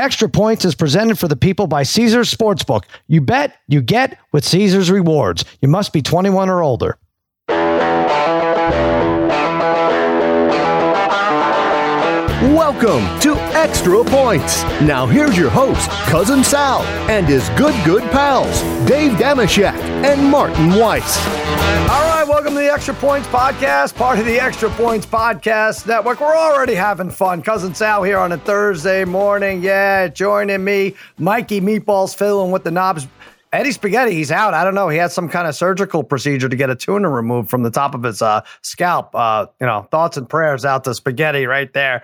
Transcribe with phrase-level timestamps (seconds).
[0.00, 2.84] Extra Points is presented for the people by Caesars Sportsbook.
[3.06, 5.44] You bet, you get with Caesars Rewards.
[5.60, 6.96] You must be 21 or older.
[12.48, 14.62] Welcome to Extra Points.
[14.80, 16.80] Now here's your host, Cousin Sal,
[17.10, 21.18] and his good, good pals, Dave Dameshek and Martin Weiss.
[21.90, 22.09] All right,
[22.40, 26.22] welcome to the Extra Points Podcast, part of the Extra Points Podcast Network.
[26.22, 27.42] We're already having fun.
[27.42, 29.62] Cousin Sal here on a Thursday morning.
[29.62, 33.06] Yeah, joining me, Mikey Meatballs filling with the knobs.
[33.52, 34.54] Eddie Spaghetti, he's out.
[34.54, 34.88] I don't know.
[34.88, 37.94] He had some kind of surgical procedure to get a tuna removed from the top
[37.94, 39.14] of his uh, scalp.
[39.14, 42.02] Uh, you know, thoughts and prayers out to Spaghetti right there.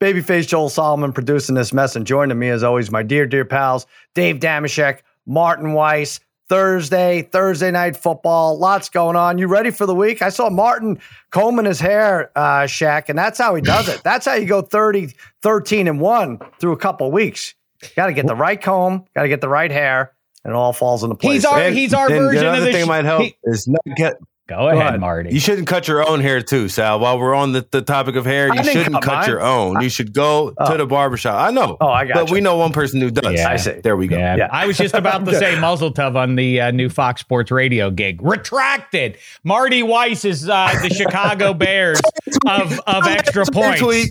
[0.00, 3.86] Babyface Joel Solomon producing this mess and joining me as always, my dear, dear pals,
[4.14, 6.20] Dave Dameshek, Martin Weiss.
[6.48, 9.38] Thursday, Thursday night football, lots going on.
[9.38, 10.22] You ready for the week?
[10.22, 11.00] I saw Martin
[11.30, 14.00] combing his hair, uh, Shaq, and that's how he does it.
[14.04, 17.54] That's how you go 30, 13 and 1 through a couple weeks.
[17.96, 20.16] Got to get the right comb, got to get the right hair
[20.46, 21.34] and it all falls into place.
[21.34, 23.80] He's our he's our version the of the thing sh- might help he, is not
[23.96, 24.16] get.
[24.48, 25.30] Go, go ahead, Marty.
[25.32, 27.00] You shouldn't cut your own hair too, Sal.
[27.00, 29.80] While we're on the, the topic of hair, you shouldn't cut, cut your own.
[29.80, 30.70] You should go oh.
[30.70, 31.34] to the barbershop.
[31.34, 31.76] I know.
[31.80, 32.34] Oh, I got But you.
[32.34, 33.32] we know one person who does.
[33.34, 33.50] Yeah.
[33.50, 33.80] I see.
[33.80, 34.16] There we go.
[34.16, 34.36] Yeah.
[34.36, 34.48] yeah.
[34.52, 37.90] I was just about to say mazel tov on the uh, new Fox Sports Radio
[37.90, 38.22] gig.
[38.22, 39.18] Retracted.
[39.42, 42.00] Marty Weiss is uh, the Chicago Bears
[42.46, 44.10] of, of extra points.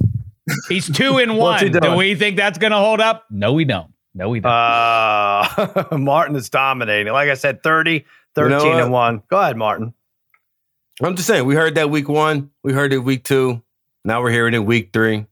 [0.67, 1.71] He's two in one.
[1.71, 3.25] Do we think that's going to hold up?
[3.29, 3.89] No, we don't.
[4.13, 4.51] No, we don't.
[4.51, 7.13] Uh, Martin is dominating.
[7.13, 8.05] Like I said, 30,
[8.35, 9.23] 13 you know and 1.
[9.29, 9.93] Go ahead, Martin.
[11.01, 12.51] I'm just saying, we heard that week one.
[12.63, 13.61] We heard it week two.
[14.03, 15.25] Now we're hearing it week three.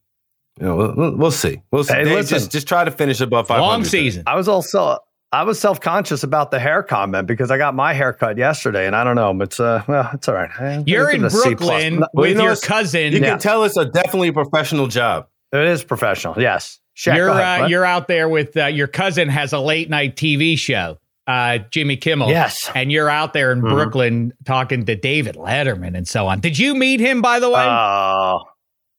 [0.59, 1.61] You know, we'll, we'll see.
[1.71, 1.93] We'll see.
[1.93, 3.65] Hey, listen, just, just try to finish above 500.
[3.65, 4.23] Long season.
[4.27, 4.99] I was also
[5.33, 8.85] I was self conscious about the hair comment because I got my hair cut yesterday,
[8.85, 9.41] and I don't know.
[9.41, 10.87] It's uh, well, it's all right.
[10.87, 13.13] You're in Brooklyn with well, you know, your cousin.
[13.13, 13.31] You yeah.
[13.31, 15.27] can tell it's a definitely a professional job.
[15.51, 16.39] It is professional.
[16.39, 16.79] Yes.
[16.95, 20.55] Shaq, you're uh, you're out there with uh, your cousin has a late night TV
[20.55, 22.29] show, uh, Jimmy Kimmel.
[22.29, 23.73] Yes, and you're out there in mm-hmm.
[23.73, 26.39] Brooklyn talking to David Letterman and so on.
[26.39, 27.65] Did you meet him by the way?
[27.65, 28.43] Oh,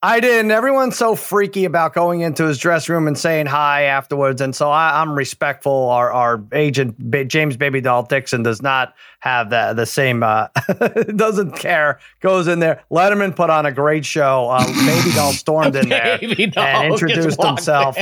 [0.04, 0.50] I didn't.
[0.50, 4.70] Everyone's so freaky about going into his dress room and saying hi afterwards, and so
[4.70, 5.88] I, am respectful.
[5.88, 10.22] Our our agent ba- James Baby Doll Dixon does not have that the same.
[10.22, 10.48] Uh,
[11.16, 12.00] doesn't care.
[12.20, 12.84] Goes in there.
[12.90, 14.50] Letterman put on a great show.
[14.50, 17.96] Uh, Baby Doll stormed in there and introduced himself.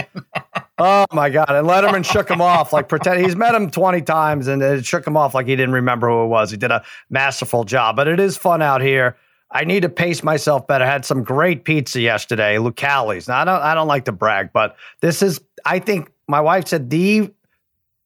[0.79, 1.51] Oh my god!
[1.51, 5.07] And Letterman shook him off like pretend he's met him twenty times, and it shook
[5.07, 6.51] him off like he didn't remember who it was.
[6.51, 7.97] He did a masterful job.
[7.97, 9.17] But it is fun out here.
[9.51, 10.85] I need to pace myself better.
[10.85, 13.29] I had some great pizza yesterday, Lucali's.
[13.29, 16.69] Now I don't I don't like to brag, but this is I think my wife
[16.69, 17.31] said the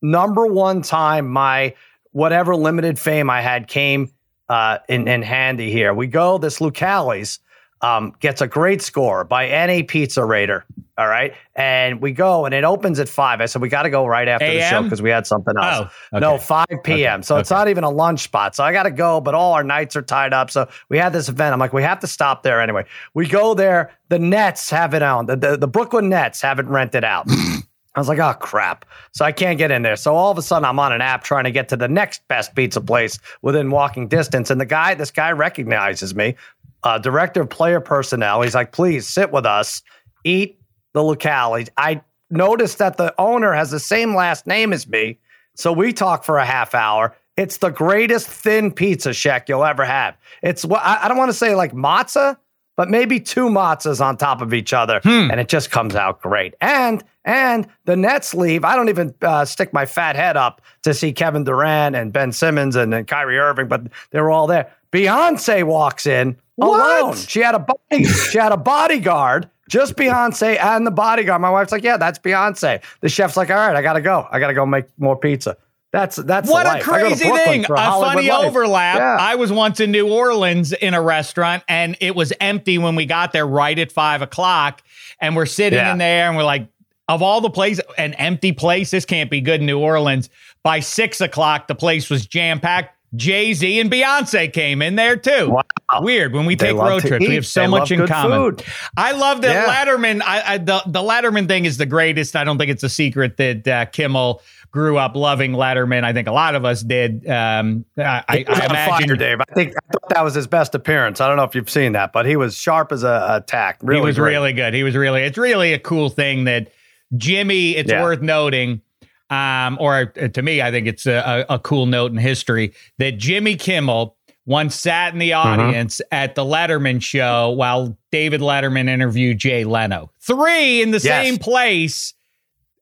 [0.02, 1.74] number one time my
[2.12, 4.10] whatever limited fame I had came
[4.48, 5.92] uh, in, in handy here.
[5.92, 7.40] We go this Lucali's
[7.80, 10.64] um, gets a great score by any Pizza Raider.
[10.98, 11.34] All right.
[11.54, 13.42] And we go and it opens at five.
[13.42, 15.90] I said, we got to go right after the show because we had something else.
[16.12, 16.20] Oh, okay.
[16.20, 17.20] No, 5 p.m.
[17.20, 17.22] Okay.
[17.22, 17.40] So okay.
[17.42, 18.56] it's not even a lunch spot.
[18.56, 20.50] So I got to go, but all our nights are tied up.
[20.50, 21.52] So we had this event.
[21.52, 22.86] I'm like, we have to stop there anyway.
[23.12, 23.92] We go there.
[24.08, 25.26] The Nets have it on.
[25.26, 27.26] The, the, the Brooklyn Nets have it rented out.
[27.96, 28.84] I was like, oh, crap.
[29.12, 29.96] So I can't get in there.
[29.96, 32.26] So all of a sudden, I'm on an app trying to get to the next
[32.28, 34.50] best pizza place within walking distance.
[34.50, 36.36] And the guy, this guy recognizes me,
[36.84, 38.42] uh, director of player personnel.
[38.42, 39.82] He's like, please sit with us,
[40.24, 40.60] eat
[40.96, 41.62] the locale.
[41.76, 45.18] I noticed that the owner has the same last name as me.
[45.54, 47.14] So we talk for a half hour.
[47.36, 50.16] It's the greatest thin pizza shack you'll ever have.
[50.42, 52.38] It's what I don't want to say like matzah,
[52.76, 55.30] but maybe two matzahs on top of each other, hmm.
[55.30, 56.54] and it just comes out great.
[56.62, 58.64] And and the Nets leave.
[58.64, 62.32] I don't even uh, stick my fat head up to see Kevin Durant and Ben
[62.32, 63.82] Simmons and, and Kyrie Irving, but
[64.12, 64.72] they were all there.
[64.92, 67.02] Beyonce walks in what?
[67.02, 67.16] alone.
[67.16, 71.40] She had a body, she had a bodyguard just Beyonce and the bodyguard.
[71.40, 72.82] My wife's like, yeah, that's Beyonce.
[73.00, 74.26] The chef's like, all right, I gotta go.
[74.30, 75.56] I gotta go make more pizza.
[75.92, 77.64] That's that's what a crazy thing.
[77.64, 78.44] A, a funny life.
[78.44, 78.98] overlap.
[78.98, 79.16] Yeah.
[79.18, 83.06] I was once in New Orleans in a restaurant, and it was empty when we
[83.06, 84.82] got there right at five o'clock,
[85.20, 85.92] and we're sitting yeah.
[85.92, 86.68] in there, and we're like,
[87.08, 88.90] of all the places, an empty place.
[88.90, 90.28] This can't be good in New Orleans.
[90.62, 92.95] By six o'clock, the place was jam packed.
[93.14, 95.50] Jay Z and Beyonce came in there too.
[95.50, 95.62] Wow.
[96.00, 96.32] Weird.
[96.32, 97.28] When we they take road trips, eat.
[97.28, 98.38] we have so they much in common.
[98.38, 98.64] Food.
[98.96, 99.72] I love that yeah.
[99.72, 100.20] Letterman.
[100.22, 102.34] I, I, the the Letterman thing is the greatest.
[102.34, 104.42] I don't think it's a secret that uh, Kimmel
[104.72, 106.02] grew up loving Letterman.
[106.02, 107.26] I think a lot of us did.
[107.28, 109.40] Um, I, I, I imagine, fire, Dave.
[109.40, 111.20] I think I thought that was his best appearance.
[111.20, 113.78] I don't know if you've seen that, but he was sharp as a, a tack.
[113.82, 114.32] Really, he was great.
[114.32, 114.74] really good.
[114.74, 115.22] He was really.
[115.22, 116.72] It's really a cool thing that
[117.16, 117.76] Jimmy.
[117.76, 118.02] It's yeah.
[118.02, 118.82] worth noting
[119.30, 123.18] um, or uh, to me, I think it's a, a, cool note in history that
[123.18, 125.60] Jimmy Kimmel once sat in the mm-hmm.
[125.60, 126.14] audience mm-hmm.
[126.14, 130.10] at the Letterman show while David Letterman interviewed Jay Leno.
[130.20, 131.26] Three in the yes.
[131.26, 132.14] same place.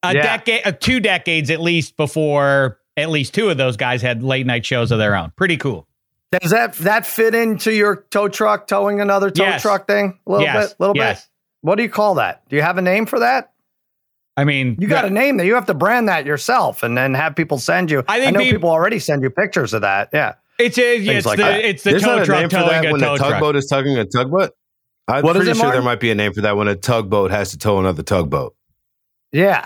[0.03, 0.21] a yeah.
[0.21, 4.45] decade, uh, two decades at least before at least two of those guys had late
[4.45, 5.31] night shows of their own.
[5.35, 5.87] Pretty cool.
[6.31, 9.61] Does that that fit into your tow truck towing another tow yes.
[9.61, 10.19] truck thing?
[10.27, 10.69] A little yes.
[10.69, 11.21] bit, little yes.
[11.21, 11.29] bit.
[11.61, 12.47] What do you call that?
[12.49, 13.51] Do you have a name for that?
[14.37, 15.45] I mean, you got to name that.
[15.45, 18.03] You have to brand that yourself, and then have people send you.
[18.07, 20.09] I, think I know people, people already send you pictures of that.
[20.11, 23.01] Yeah, it's a, yeah, it's, like the, it's the There's tow truck towing a when
[23.01, 23.55] tow a tugboat truck.
[23.55, 24.51] is tugging a tugboat.
[25.07, 27.51] I'm what pretty sure there might be a name for that when a tugboat has
[27.51, 28.55] to tow another tugboat.
[29.31, 29.65] Yeah,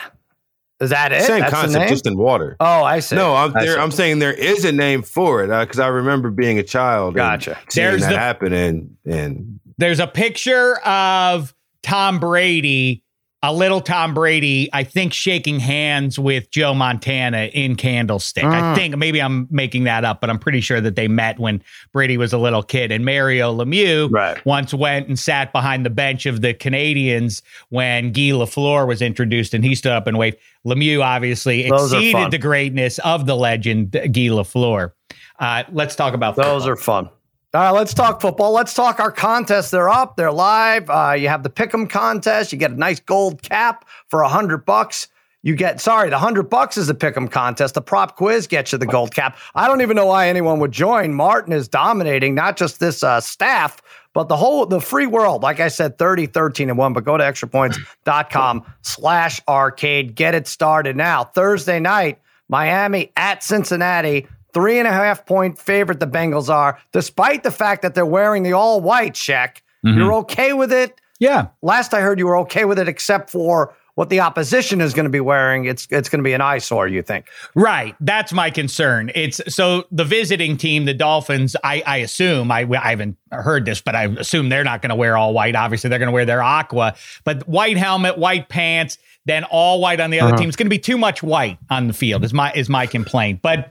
[0.80, 1.24] is that it?
[1.24, 2.56] Same That's concept, just in water.
[2.60, 3.16] Oh, I see.
[3.16, 6.30] No, I'm, there, I'm saying there is a name for it because uh, I remember
[6.32, 7.16] being a child.
[7.16, 7.58] Gotcha.
[7.70, 13.04] seeing there's that the, happen, and and there's a picture of Tom Brady
[13.42, 18.44] a little Tom Brady, I think, shaking hands with Joe Montana in Candlestick.
[18.44, 18.52] Mm.
[18.52, 21.64] I think maybe I'm making that up, but I'm pretty sure that they met when
[21.94, 22.92] Brady was a little kid.
[22.92, 24.44] And Mario Lemieux right.
[24.46, 29.54] once went and sat behind the bench of the Canadiens when Guy Lafleur was introduced,
[29.54, 30.38] and he stood up and waved.
[30.68, 34.92] Lemieux obviously Those exceeded the greatness of the legend Guy Lafleur.
[35.40, 36.70] Uh, let's talk about those football.
[36.70, 37.10] are fun.
[37.52, 38.52] All right, let's talk football.
[38.52, 39.72] Let's talk our contests.
[39.72, 40.16] They're up.
[40.16, 40.88] They're live.
[40.88, 42.52] Uh, you have the Pick'em contest.
[42.52, 45.08] You get a nice gold cap for a hundred bucks.
[45.42, 47.74] You get sorry, the hundred bucks is the Pick'em contest.
[47.74, 49.36] The prop quiz gets you the gold cap.
[49.56, 51.16] I don't even know why anyone would join.
[51.16, 53.82] Martin is dominating not just this uh, staff,
[54.14, 55.42] but the whole the free world.
[55.42, 56.94] Like I said, 30, 13, and one.
[56.94, 60.14] But go to extrapoints.com slash arcade.
[60.14, 61.24] Get it started now.
[61.24, 64.28] Thursday night, Miami at Cincinnati.
[64.54, 68.44] Three and a half point favorite the Bengals are, despite the fact that they're wearing
[68.44, 69.64] the all white check.
[69.86, 69.98] Mm-hmm.
[69.98, 71.00] You're okay with it?
[71.20, 71.48] Yeah.
[71.62, 75.04] Last I heard, you were okay with it, except for what the opposition is going
[75.04, 75.66] to be wearing.
[75.66, 76.88] It's it's going to be an eyesore.
[76.88, 77.28] You think?
[77.54, 77.98] Right.
[78.00, 79.12] That's my concern.
[79.14, 81.58] It's so the visiting team, the Dolphins.
[81.66, 84.96] I, I assume I, I haven't heard this, but I assume they're not going to
[84.96, 85.54] wear all white.
[85.54, 86.96] Obviously, they're going to wear their aqua,
[87.26, 90.38] but white helmet, white pants, then all white on the other uh-huh.
[90.40, 90.48] team.
[90.48, 92.24] It's going to be too much white on the field.
[92.24, 93.70] Is my is my complaint, but.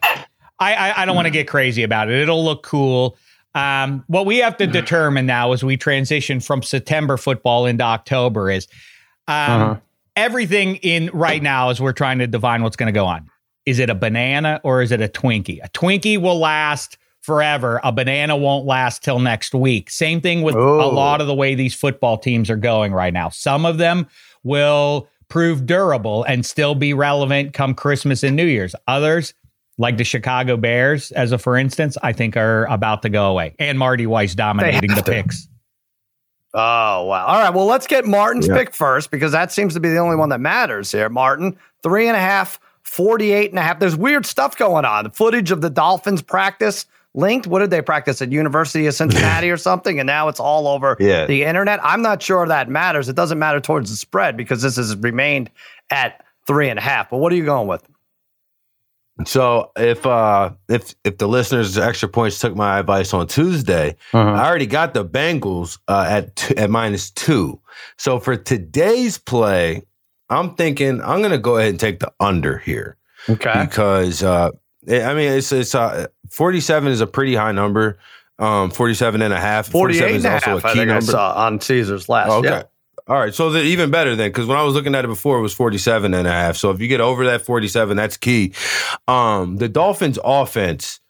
[0.59, 2.21] I, I, I don't want to get crazy about it.
[2.21, 3.17] It'll look cool.
[3.55, 8.51] Um, what we have to determine now as we transition from September football into October
[8.51, 8.69] is
[9.27, 9.77] um, uh-huh.
[10.17, 13.29] everything in right now as we're trying to divine what's going to go on.
[13.67, 15.61] Is it a banana or is it a Twinkie?
[15.63, 17.81] A Twinkie will last forever.
[17.85, 19.91] A banana won't last till next week.
[19.91, 20.81] Same thing with oh.
[20.81, 23.29] a lot of the way these football teams are going right now.
[23.29, 24.07] Some of them
[24.43, 28.75] will prove durable and still be relevant come Christmas and New Year's.
[28.87, 29.35] Others
[29.79, 33.55] like the Chicago Bears, as a for instance, I think are about to go away.
[33.59, 35.11] And Marty Weiss dominating the to.
[35.11, 35.49] picks.
[36.55, 37.27] Oh, wow.
[37.27, 37.55] All right.
[37.55, 38.57] Well, let's get Martin's yeah.
[38.57, 41.09] pick first because that seems to be the only one that matters here.
[41.09, 43.79] Martin, three and a half, 48 and a half.
[43.79, 45.05] There's weird stuff going on.
[45.05, 47.47] The footage of the Dolphins practice linked.
[47.47, 50.01] What did they practice at University of Cincinnati or something?
[50.01, 51.27] And now it's all over yeah.
[51.27, 51.81] the internet.
[51.85, 53.09] I'm not sure that matters.
[53.09, 55.51] It doesn't matter towards the spread because this has remained
[55.91, 57.11] at three and a half.
[57.11, 57.87] But what are you going with?
[59.27, 64.31] So if uh if if the listeners extra points took my advice on Tuesday, uh-huh.
[64.31, 67.61] I already got the Bengals uh, at t- at minus two.
[67.97, 69.83] So for today's play,
[70.31, 72.97] I'm thinking I'm going to go ahead and take the under here.
[73.29, 73.65] Okay.
[73.65, 74.51] Because uh,
[74.89, 77.99] I mean it's it's uh, 47 is a pretty high number.
[78.39, 79.69] Um 47 and a half.
[79.69, 82.31] 48 is also half, a key number on Caesar's last.
[82.31, 82.49] okay.
[82.49, 82.63] Yeah.
[83.09, 85.43] All right, so even better then, because when I was looking at it before, it
[85.43, 86.57] was 47 and a half.
[86.57, 88.53] So if you get over that 47, that's key.
[89.07, 91.01] Um, the Dolphins offense,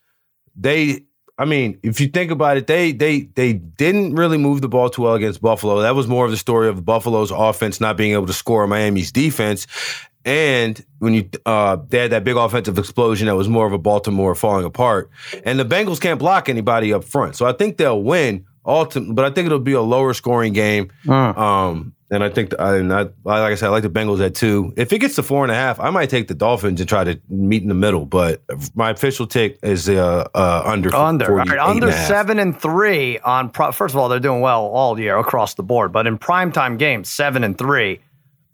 [0.54, 1.02] they
[1.38, 4.90] I mean, if you think about it, they they they didn't really move the ball
[4.90, 5.80] too well against Buffalo.
[5.80, 9.12] That was more of the story of Buffalo's offense not being able to score Miami's
[9.12, 9.68] defense.
[10.24, 13.78] And when you uh, they had that big offensive explosion that was more of a
[13.78, 15.10] Baltimore falling apart.
[15.44, 17.36] And the Bengals can't block anybody up front.
[17.36, 20.90] So I think they'll win ultimately, but I think it'll be a lower scoring game.
[21.08, 23.02] Um, and I think, the, I, I,
[23.40, 24.72] like I said, I like the Bengals at two.
[24.76, 27.04] If it gets to four and a half, I might take the Dolphins and try
[27.04, 28.06] to meet in the middle.
[28.06, 28.42] But
[28.74, 30.94] my official take is uh, uh, under.
[30.94, 31.40] Under.
[31.40, 33.50] under seven and three on.
[33.50, 35.92] Pro- First of all, they're doing well all year across the board.
[35.92, 38.00] But in primetime games, seven and three.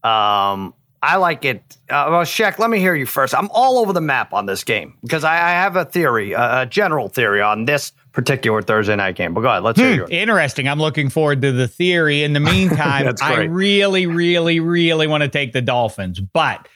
[0.02, 1.62] Um, I like it.
[1.88, 3.34] Uh, well, Shaq, let me hear you first.
[3.34, 6.62] I'm all over the map on this game because I, I have a theory, a,
[6.62, 9.34] a general theory on this particular Thursday night game.
[9.34, 10.10] But go ahead, let's hmm, hear yours.
[10.10, 10.68] Interesting.
[10.68, 12.22] I'm looking forward to the theory.
[12.22, 16.66] In the meantime, I really, really, really want to take the Dolphins, but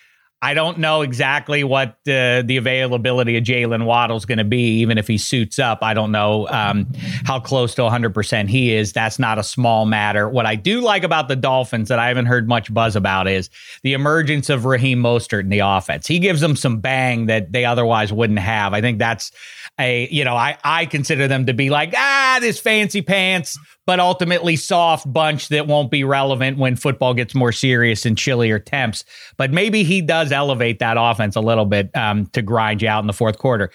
[0.40, 4.78] I don't know exactly what uh, the availability of Jaylen Waddle is going to be,
[4.80, 5.80] even if he suits up.
[5.82, 6.86] I don't know um,
[7.24, 8.92] how close to 100% he is.
[8.92, 10.28] That's not a small matter.
[10.28, 13.50] What I do like about the Dolphins that I haven't heard much buzz about is
[13.82, 16.06] the emergence of Raheem Mostert in the offense.
[16.06, 18.74] He gives them some bang that they otherwise wouldn't have.
[18.74, 19.32] I think that's
[19.78, 23.58] a, you know, I, I consider them to be like, ah, this fancy pants
[23.88, 28.58] but ultimately soft bunch that won't be relevant when football gets more serious and chillier
[28.58, 29.02] temps.
[29.38, 33.02] But maybe he does elevate that offense a little bit um, to grind you out
[33.02, 33.70] in the fourth quarter.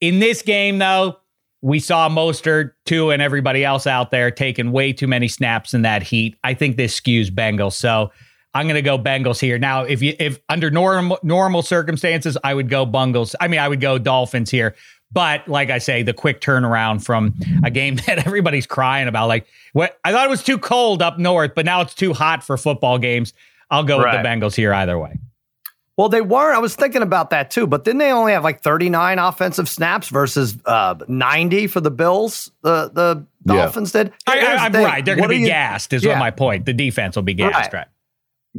[0.00, 1.16] In this game, though,
[1.62, 5.82] we saw Mostert, too, and everybody else out there taking way too many snaps in
[5.82, 6.36] that heat.
[6.44, 7.72] I think this skews Bengals.
[7.72, 8.12] So
[8.54, 9.58] I'm going to go Bengals here.
[9.58, 13.34] Now, if you if under normal normal circumstances, I would go Bengals.
[13.40, 14.76] I mean, I would go Dolphins here.
[15.12, 19.46] But like I say, the quick turnaround from a game that everybody's crying about, like
[19.72, 22.56] what I thought it was too cold up north, but now it's too hot for
[22.56, 23.32] football games.
[23.70, 24.14] I'll go right.
[24.14, 25.18] with the Bengals here either way.
[25.96, 26.56] Well, they weren't.
[26.56, 30.08] I was thinking about that too, but then they only have like 39 offensive snaps
[30.08, 32.50] versus uh, 90 for the Bills.
[32.62, 34.04] The the Dolphins yeah.
[34.04, 34.12] did.
[34.26, 35.04] I, am right.
[35.04, 35.92] They're going to be you, gassed.
[35.92, 36.12] Is yeah.
[36.12, 36.64] what my point.
[36.64, 37.80] The defense will be gassed, right?
[37.80, 37.86] right?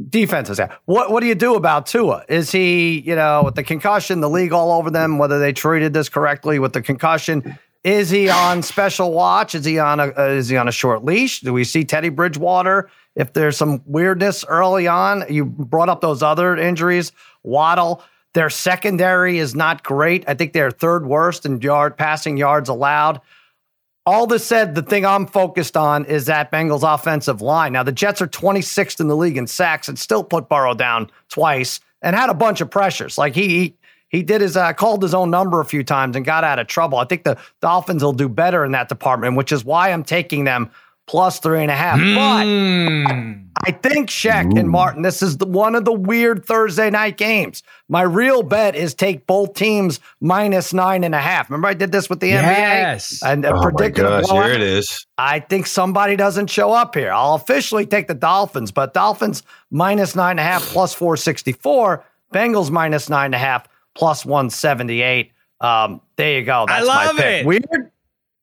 [0.08, 0.58] Defenses.
[0.58, 0.74] Yeah.
[0.86, 2.24] What what do you do about Tua?
[2.28, 5.92] Is he, you know, with the concussion, the league all over them, whether they treated
[5.92, 7.58] this correctly with the concussion?
[7.84, 9.54] Is he on special watch?
[9.54, 11.40] Is he on a uh, is he on a short leash?
[11.40, 12.88] Do we see Teddy Bridgewater?
[13.14, 17.12] If there's some weirdness early on, you brought up those other injuries.
[17.42, 18.02] Waddle,
[18.34, 20.24] their secondary is not great.
[20.26, 23.20] I think they're third worst in yard passing yards allowed.
[24.04, 27.72] All this said, the thing I'm focused on is that Bengals offensive line.
[27.72, 31.08] Now, the Jets are 26th in the league in sacks and still put Burrow down
[31.28, 33.16] twice and had a bunch of pressures.
[33.16, 33.76] Like he
[34.08, 36.66] he did his uh, called his own number a few times and got out of
[36.66, 36.98] trouble.
[36.98, 40.44] I think the Dolphins will do better in that department, which is why I'm taking
[40.44, 40.70] them
[41.06, 41.98] plus three and a half.
[41.98, 42.14] Mm.
[42.14, 43.42] But hmm.
[43.64, 44.58] I think Sheck Ooh.
[44.58, 47.62] and Martin, this is the, one of the weird Thursday night games.
[47.88, 51.50] My real bet is take both teams minus nine and a half.
[51.50, 53.20] Remember, I did this with the yes.
[53.20, 54.04] NBA and uh, oh predicted.
[54.04, 55.06] My gosh, here it is.
[55.18, 57.12] I think somebody doesn't show up here.
[57.12, 61.52] I'll officially take the Dolphins, but Dolphins minus nine and a half plus four sixty
[61.52, 62.04] four.
[62.32, 65.32] Bengals minus nine and a half plus one seventy eight.
[65.60, 66.64] Um, there you go.
[66.66, 67.42] That's I love my pick.
[67.42, 67.46] it.
[67.46, 67.91] Weird.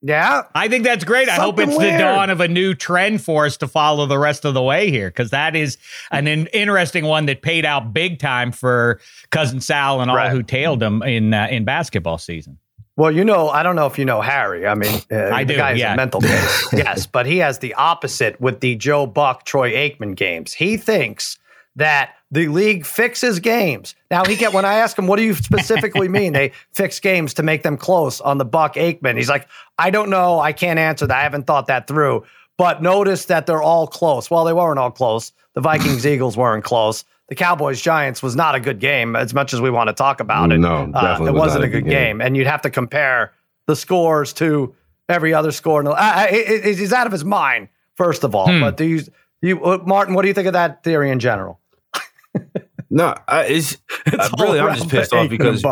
[0.02, 0.44] Yeah.
[0.56, 1.28] I think that's great.
[1.28, 1.96] Something I hope it's weird.
[1.96, 4.90] the dawn of a new trend for us to follow the rest of the way
[4.90, 5.78] here because that is
[6.12, 10.32] an in- interesting one that paid out big time for cousin Sal and all right.
[10.32, 12.58] who tailed him in uh, in basketball season.
[12.96, 14.68] Well, you know, I don't know if you know Harry.
[14.68, 15.58] I mean, uh, I the do.
[15.58, 15.94] Guy's yeah.
[15.94, 16.68] a mental case.
[16.74, 20.54] yes, but he has the opposite with the Joe Buck, Troy Aikman games.
[20.54, 21.38] He thinks
[21.80, 23.96] that the league fixes games.
[24.12, 26.34] Now he get when I ask him, what do you specifically mean?
[26.34, 29.18] They fix games to make them close on the Buck Aikman.
[29.18, 30.40] He's like, I don't know.
[30.40, 31.18] I can't answer that.
[31.18, 32.26] I haven't thought that through.
[32.58, 34.30] But notice that they're all close.
[34.30, 35.32] Well, they weren't all close.
[35.54, 37.04] The Vikings Eagles weren't close.
[37.30, 40.20] The Cowboys Giants was not a good game as much as we want to talk
[40.20, 40.58] about it.
[40.58, 42.18] No, uh, it wasn't a good game.
[42.18, 42.22] game.
[42.22, 43.34] And you'd have to compare
[43.68, 44.76] the scores to
[45.08, 45.88] every other score.
[45.88, 48.52] Uh, he's out of his mind, first of all.
[48.52, 48.62] Hmm.
[48.62, 49.02] But do you,
[49.42, 51.59] you, uh, Martin, what do you think of that theory in general?
[52.90, 55.64] No, I, it's, it's really I'm just pissed off because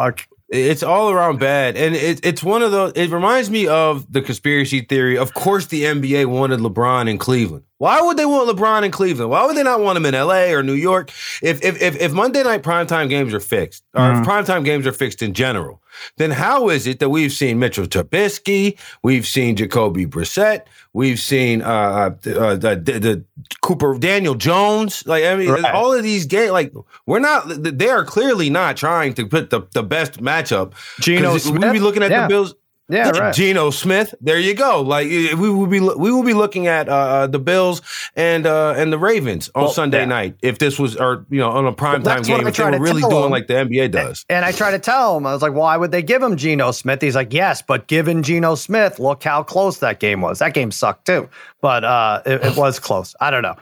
[0.49, 2.93] it's all around bad, and it, it's one of those.
[2.95, 5.17] It reminds me of the conspiracy theory.
[5.17, 7.65] Of course, the NBA wanted LeBron in Cleveland.
[7.79, 9.29] Why would they want LeBron in Cleveland?
[9.29, 11.11] Why would they not want him in LA or New York?
[11.43, 14.21] If if if, if Monday night primetime games are fixed, or mm-hmm.
[14.21, 15.81] if primetime games are fixed in general,
[16.17, 20.63] then how is it that we've seen Mitchell Trubisky, we've seen Jacoby Brissett,
[20.93, 23.25] we've seen uh, uh, uh the, the, the,
[23.61, 25.73] Cooper Daniel Jones, like I mean, right.
[25.73, 26.73] all of these games, like
[27.05, 30.73] we're not, they are clearly not trying to put the, the best matchup.
[30.99, 32.23] Geno Smith, we be looking at yeah.
[32.23, 32.55] the Bills.
[32.89, 33.35] Yeah, right.
[33.35, 34.15] Geno Smith.
[34.21, 34.81] There you go.
[34.81, 37.81] Like we will be we will be looking at uh, uh, the Bills
[38.15, 40.05] and uh, and the Ravens on well, Sunday yeah.
[40.05, 42.79] night if this was or you know on a primetime well, game if they were
[42.79, 44.25] really doing him, like the NBA does.
[44.29, 46.71] And I try to tell him I was like, why would they give him Geno
[46.71, 47.01] Smith?
[47.01, 50.39] He's like, yes, but given Geno Smith, look how close that game was.
[50.39, 51.29] That game sucked too,
[51.59, 53.15] but uh, it, it was close.
[53.19, 53.55] I don't know.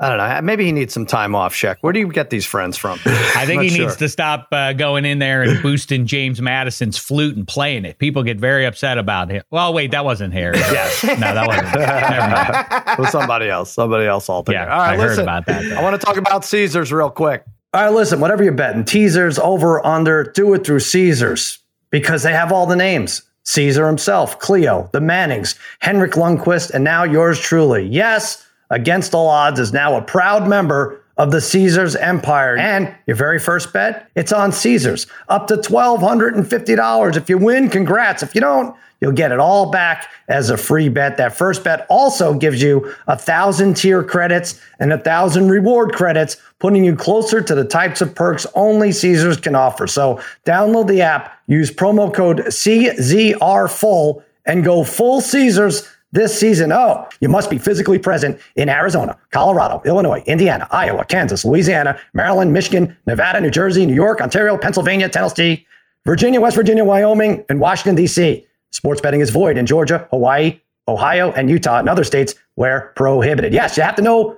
[0.00, 0.40] I don't know.
[0.42, 1.78] Maybe he needs some time off, Sheck.
[1.80, 3.00] Where do you get these friends from?
[3.06, 3.86] I think he sure.
[3.86, 7.98] needs to stop uh, going in there and boosting James Madison's flute and playing it.
[7.98, 9.44] People get very upset about it.
[9.50, 10.56] Well, wait, that wasn't Harry.
[10.58, 11.02] yes.
[11.02, 11.74] No, that wasn't.
[11.74, 12.88] Never mind.
[12.90, 13.72] It was somebody else.
[13.72, 14.66] Somebody else altogether.
[14.66, 15.68] Yeah, All right, I listen, heard about that.
[15.68, 15.76] Though.
[15.76, 17.44] I want to talk about Caesars real quick.
[17.74, 21.58] All right, listen, whatever you're betting, teasers, over, under, do it through Caesars
[21.90, 23.22] because they have all the names.
[23.44, 27.86] Caesar himself, Cleo, the Mannings, Henrik Lundqvist, and now yours truly.
[27.86, 32.56] Yes, Against All Odds is now a proud member of the Caesars empire.
[32.56, 35.06] And your very first bet, it's on Caesars.
[35.28, 37.16] Up to $1,250.
[37.16, 38.22] If you win, congrats.
[38.22, 41.16] If you don't, you'll get it all back as a free bet.
[41.16, 46.36] That first bet also gives you a thousand tier credits and a thousand reward credits,
[46.60, 49.88] putting you closer to the types of perks only Caesars can offer.
[49.88, 56.72] So download the app, use promo code CZRFull, and go full Caesars this season.
[56.72, 62.52] Oh, you must be physically present in Arizona, Colorado, Illinois, Indiana, Iowa, Kansas, Louisiana, Maryland,
[62.52, 65.66] Michigan, Nevada, New Jersey, New York, Ontario, Pennsylvania, Tennessee,
[66.04, 68.46] Virginia, West Virginia, Wyoming, and Washington, D.C.
[68.70, 73.52] Sports betting is void in Georgia, Hawaii, Ohio, and Utah, and other states where prohibited.
[73.52, 74.37] Yes, you have to know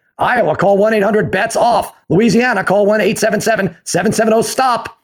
[0.21, 1.95] Iowa, call 1 800 bets off.
[2.09, 4.97] Louisiana, call 1 877 770 stop.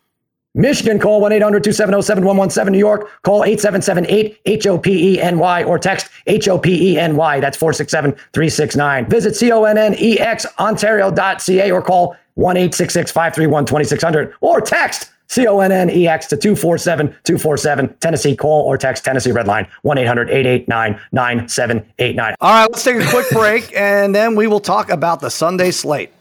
[0.53, 2.71] Michigan, call 1 800 270 7117.
[2.71, 6.57] New York, call 877 8 H O P E N Y or text H O
[6.57, 7.39] P E N Y.
[7.39, 9.09] That's 467 369.
[9.09, 14.61] Visit C O N N E X Ontario.ca or call 1 866 531 2600 or
[14.61, 18.35] text C O N N E X to 247 247 Tennessee.
[18.35, 22.35] Call or text Tennessee Red Line 1 800 889 9789.
[22.39, 25.71] All right, let's take a quick break and then we will talk about the Sunday
[25.71, 26.11] slate.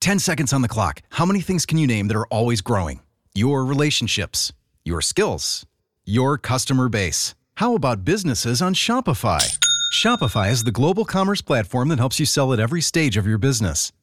[0.00, 1.00] 10 seconds on the clock.
[1.10, 3.00] How many things can you name that are always growing?
[3.34, 4.52] Your relationships,
[4.84, 5.64] your skills,
[6.04, 7.36] your customer base.
[7.56, 9.58] How about businesses on Shopify?
[9.94, 13.38] Shopify is the global commerce platform that helps you sell at every stage of your
[13.38, 13.92] business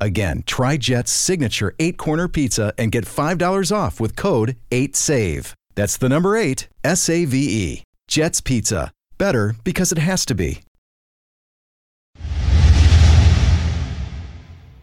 [0.00, 5.54] Again, try Jet's signature eight corner pizza and get $5 off with code 8SAVE.
[5.74, 7.82] That's the number eight, S A V E.
[8.08, 8.90] Jet's Pizza.
[9.18, 10.62] Better because it has to be.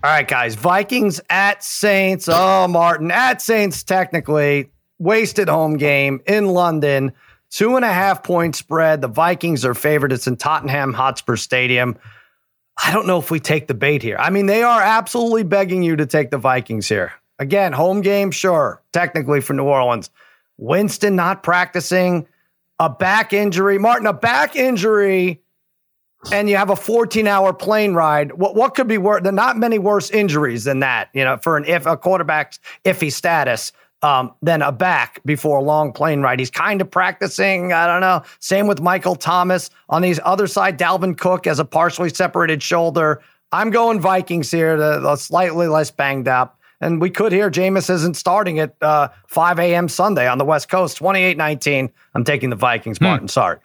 [0.04, 0.56] All right, guys.
[0.56, 2.30] Vikings at Saints.
[2.32, 4.70] Oh, Martin, at Saints, technically.
[5.00, 7.12] Wasted home game in London.
[7.50, 9.02] Two and a half point spread.
[9.02, 10.12] The Vikings are favored.
[10.12, 11.98] It's in Tottenham Hotspur Stadium.
[12.84, 14.18] I don't know if we take the bait here.
[14.20, 17.13] I mean, they are absolutely begging you to take the Vikings here.
[17.40, 20.10] Again, home game, sure, technically for New Orleans.
[20.58, 22.28] Winston not practicing,
[22.80, 23.78] a back injury.
[23.78, 25.42] Martin, a back injury,
[26.32, 28.34] and you have a 14 hour plane ride.
[28.34, 29.22] What, what could be worse?
[29.22, 32.60] There are not many worse injuries than that, you know, for an if a quarterback's
[32.86, 36.40] iffy status um, than a back before a long plane ride.
[36.40, 37.74] He's kind of practicing.
[37.74, 38.24] I don't know.
[38.40, 39.70] Same with Michael Thomas.
[39.90, 43.22] On these other side, Dalvin Cook has a partially separated shoulder.
[43.52, 46.60] I'm going Vikings here, the, the slightly less banged up.
[46.80, 49.90] And we could hear Jameis isn't starting at uh, 5 a.m.
[49.90, 51.92] Sunday on the West Coast, 28 19.
[52.14, 53.06] I'm taking the Vikings, hmm.
[53.06, 53.24] Martin.
[53.26, 53.30] Hmm.
[53.30, 53.58] Sorry.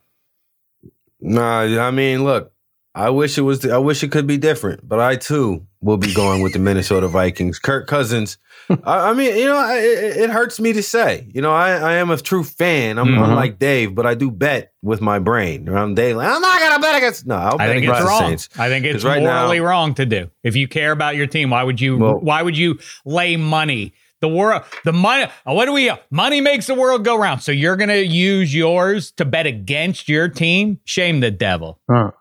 [1.20, 2.52] Nah, I mean, look,
[2.94, 6.12] I wish it was, I wish it could be different, but I too will be
[6.12, 7.58] going with the Minnesota Vikings.
[7.58, 8.38] Kirk Cousins
[8.84, 11.28] I, I, mean, you know, it, it, hurts me to say.
[11.32, 12.98] You know, I, I am a true fan.
[12.98, 13.22] I'm mm-hmm.
[13.22, 15.68] unlike Dave, but I do bet with my brain.
[15.68, 16.24] I'm daily.
[16.24, 17.26] I'm not gonna bet against.
[17.26, 18.20] No, I'll I think it's wrong.
[18.20, 18.48] Saints.
[18.58, 20.30] I think it's right morally now, wrong to do.
[20.42, 21.98] If you care about your team, why would you?
[21.98, 23.94] Well, why would you lay money?
[24.20, 25.26] The world, the money.
[25.42, 25.90] What do we?
[26.10, 27.42] Money makes the world go round.
[27.42, 30.78] So you're gonna use yours to bet against your team?
[30.84, 31.80] Shame the devil.
[31.90, 32.12] Huh.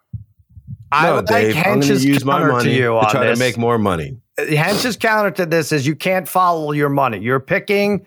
[0.91, 3.39] I no, Dave, I'm going to use my money to, to try this.
[3.39, 4.17] to make more money.
[4.37, 7.19] Hench's counter to this is you can't follow your money.
[7.19, 8.05] You're picking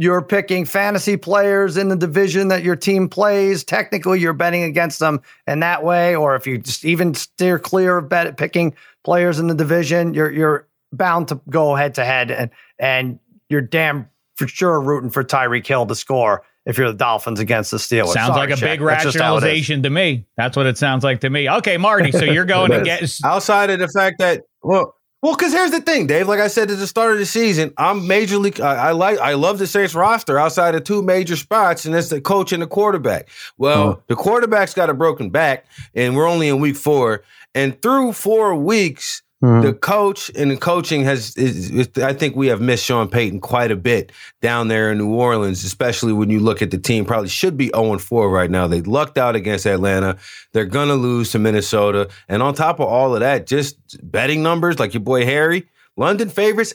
[0.00, 3.64] you're picking fantasy players in the division that your team plays.
[3.64, 6.14] Technically, you're betting against them in that way.
[6.14, 10.30] Or if you just even steer clear of bet picking players in the division, you're
[10.30, 15.24] you're bound to go head to head and and you're damn for sure rooting for
[15.24, 18.12] Tyreek Hill to score if you're the Dolphins against the Steelers.
[18.12, 18.60] Sounds Sorry, like a Shaq.
[18.60, 20.26] big rationalization to me.
[20.36, 21.48] That's what it sounds like to me.
[21.48, 24.94] Okay, Marty, so you're going to get outside of the fact that well.
[25.20, 26.28] Well, because here's the thing, Dave.
[26.28, 28.60] Like I said at the start of the season, I'm majorly.
[28.60, 29.18] I, I like.
[29.18, 32.62] I love the Saints roster outside of two major spots, and it's the coach and
[32.62, 33.28] the quarterback.
[33.56, 34.02] Well, oh.
[34.06, 37.24] the quarterback's got a broken back, and we're only in week four.
[37.52, 39.66] And through four weeks, Mm-hmm.
[39.66, 43.40] The coach and the coaching has, is, is, I think we have missed Sean Payton
[43.40, 44.10] quite a bit
[44.42, 47.04] down there in New Orleans, especially when you look at the team.
[47.04, 48.66] Probably should be 0 4 right now.
[48.66, 50.16] They lucked out against Atlanta.
[50.52, 52.08] They're going to lose to Minnesota.
[52.28, 56.28] And on top of all of that, just betting numbers like your boy Harry, London
[56.28, 56.74] favorites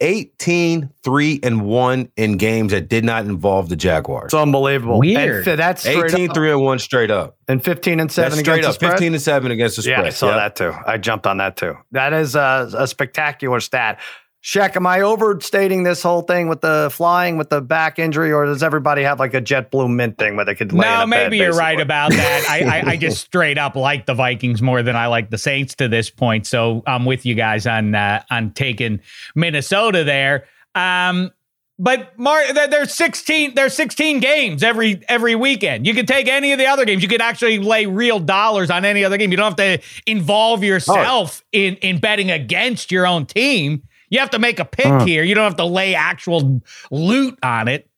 [0.00, 4.26] 18 3 and 1 in games that did not involve the Jaguars.
[4.26, 4.98] It's unbelievable.
[4.98, 5.46] Weird.
[5.46, 7.36] And that's 18 3 and 1 straight up.
[7.48, 8.76] And 15 and 7 that's straight up.
[8.76, 9.98] 15 and 7 against the spread.
[9.98, 10.36] Yeah, I saw yep.
[10.36, 10.78] that too.
[10.86, 11.76] I jumped on that too.
[11.92, 14.00] That is a, a spectacular stat.
[14.44, 18.44] Shaq, am I overstating this whole thing with the flying with the back injury, or
[18.44, 21.44] does everybody have like a JetBlue Mint thing where they could lay No, maybe bed,
[21.44, 22.46] you're right about that.
[22.50, 25.74] I, I, I, just straight up like the Vikings more than I like the Saints
[25.76, 26.46] to this point.
[26.46, 29.00] So I'm with you guys on uh, on taking
[29.34, 30.44] Minnesota there.
[30.74, 31.32] Um,
[31.78, 35.86] but Mar, there's 16 there's 16 games every every weekend.
[35.86, 37.02] You could take any of the other games.
[37.02, 39.30] You could actually lay real dollars on any other game.
[39.30, 41.48] You don't have to involve yourself oh.
[41.52, 43.84] in in betting against your own team.
[44.14, 45.04] You have to make a pick uh.
[45.04, 45.24] here.
[45.24, 47.90] You don't have to lay actual loot on it.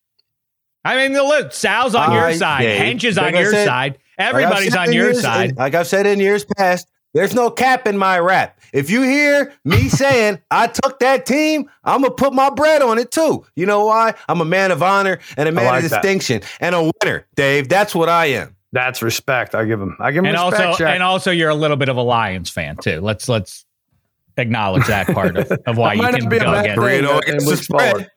[0.83, 1.52] I mean, the loot.
[1.52, 2.64] Sal's on uh, your side.
[2.64, 3.98] Yeah, Hench is on your said, side.
[4.16, 5.59] Everybody's like on your years, side.
[5.59, 8.59] Like I've said in years past, there's no cap in my rap.
[8.72, 12.98] If you hear me saying I took that team, I'm gonna put my bread on
[12.98, 13.44] it too.
[13.55, 14.14] You know why?
[14.26, 16.57] I'm a man of honor and a man like of distinction that.
[16.61, 17.68] and a winner, Dave.
[17.68, 18.57] That's what I am.
[18.72, 19.55] That's respect.
[19.55, 19.98] I give him.
[20.00, 20.66] I give him and respect.
[20.66, 23.02] Also, and also, you're a little bit of a Lions fan too.
[23.02, 23.65] Let's let's
[24.37, 26.79] acknowledge that part of, of why you can go against.
[27.29, 28.11] against the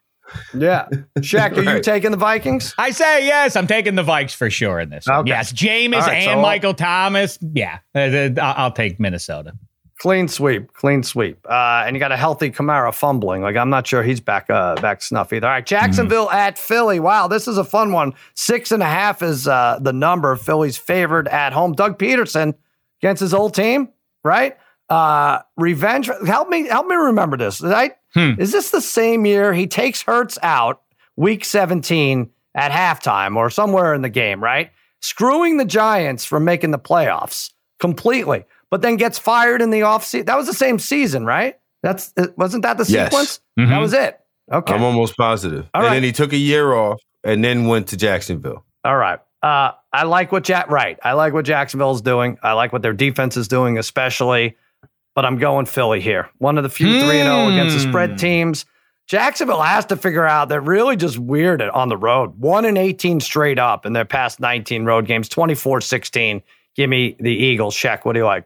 [0.54, 0.88] yeah.
[1.20, 1.76] Shaq, are right.
[1.78, 2.74] you taking the Vikings?
[2.78, 3.56] I say yes.
[3.56, 5.08] I'm taking the Vikes for sure in this.
[5.08, 5.30] Okay.
[5.30, 5.52] Yes.
[5.52, 7.38] Jameis right, and so Michael Thomas.
[7.42, 7.80] Yeah.
[7.96, 9.54] Uh, uh, I'll take Minnesota.
[10.00, 13.42] Clean sweep, clean sweep, uh, and you got a healthy Kamara fumbling.
[13.42, 15.46] Like I'm not sure he's back, uh, back snuff either.
[15.46, 16.38] All right, Jacksonville mm-hmm.
[16.38, 17.02] at Philly.
[17.02, 18.14] Wow, this is a fun one.
[18.34, 20.38] Six and a half is uh, the number.
[20.38, 21.74] Philly's favored at home.
[21.74, 22.54] Doug Pederson
[23.02, 23.90] against his old team,
[24.24, 24.56] right?
[24.90, 26.10] Uh, revenge.
[26.26, 27.62] Help me, help me remember this.
[27.62, 27.94] Right?
[28.14, 28.32] Hmm.
[28.40, 30.82] Is this the same year he takes Hurts out
[31.16, 34.72] week 17 at halftime or somewhere in the game, right?
[35.02, 40.26] Screwing the Giants from making the playoffs completely, but then gets fired in the offseason.
[40.26, 41.58] That was the same season, right?
[41.84, 43.14] That's wasn't that the sequence?
[43.14, 43.40] Yes.
[43.60, 43.70] Mm-hmm.
[43.72, 44.20] That was it.
[44.52, 44.74] Okay.
[44.74, 45.70] I'm almost positive.
[45.74, 45.94] All and right.
[45.96, 48.66] then he took a year off and then went to Jacksonville.
[48.84, 49.20] All right.
[49.42, 50.98] Uh, I like what Jack right.
[51.04, 52.38] I like what Jacksonville's doing.
[52.44, 54.58] I like what their defense is doing, especially
[55.20, 56.30] but I'm going Philly here.
[56.38, 57.24] One of the few 3 mm.
[57.24, 58.16] 0 against the spread hmm.
[58.16, 58.66] teams.
[59.06, 62.40] Jacksonville has to figure out they're really just weird on the road.
[62.40, 66.42] 1 and 18 straight up in their past 19 road games, 24 16.
[66.74, 67.76] Give me the Eagles.
[67.76, 68.06] Check.
[68.06, 68.46] What do you like?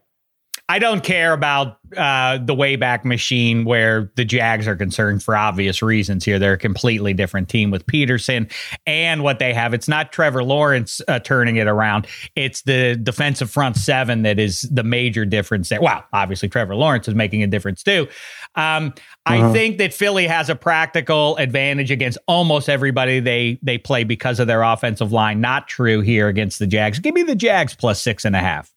[0.69, 5.82] I don't care about uh, the Wayback Machine where the Jags are concerned for obvious
[5.82, 6.39] reasons here.
[6.39, 8.49] They're a completely different team with Pederson
[8.88, 9.73] and what they have.
[9.73, 12.08] It's not Trevor Lawrence uh, turning it around.
[12.36, 15.82] It's the defensive front seven that is the major difference there.
[15.82, 18.08] Well, obviously Trevor Lawrence is making a difference too.
[18.56, 18.93] Um,
[19.26, 19.54] I uh-huh.
[19.54, 24.47] think that Philly has a practical advantage against almost everybody they they play because of
[24.47, 25.41] their offensive line.
[25.41, 26.99] Not true here against the Jags.
[26.99, 28.73] Give me the Jags plus six and a half.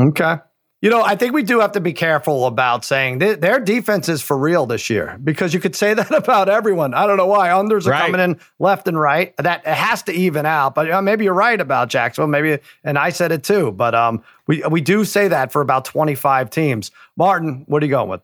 [0.00, 0.36] Okay.
[0.80, 4.08] You know, I think we do have to be careful about saying th- their defense
[4.08, 6.94] is for real this year because you could say that about everyone.
[6.94, 8.06] I don't know why unders are right.
[8.06, 9.36] coming in left and right.
[9.38, 10.76] That it has to even out.
[10.76, 12.28] But uh, maybe you're right about Jacksonville.
[12.28, 13.72] Maybe, and I said it too.
[13.72, 16.92] But um, we we do say that for about 25 teams.
[17.16, 18.20] Martin, what are you going with?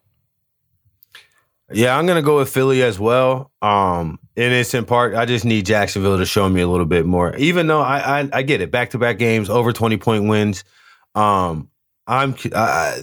[1.72, 3.50] Yeah, I'm gonna go with Philly as well.
[3.62, 7.04] Um, and it's in part I just need Jacksonville to show me a little bit
[7.04, 7.34] more.
[7.34, 10.62] Even though I I, I get it, back to back games, over 20 point wins.
[11.16, 11.68] Um,
[12.06, 12.98] I'm uh,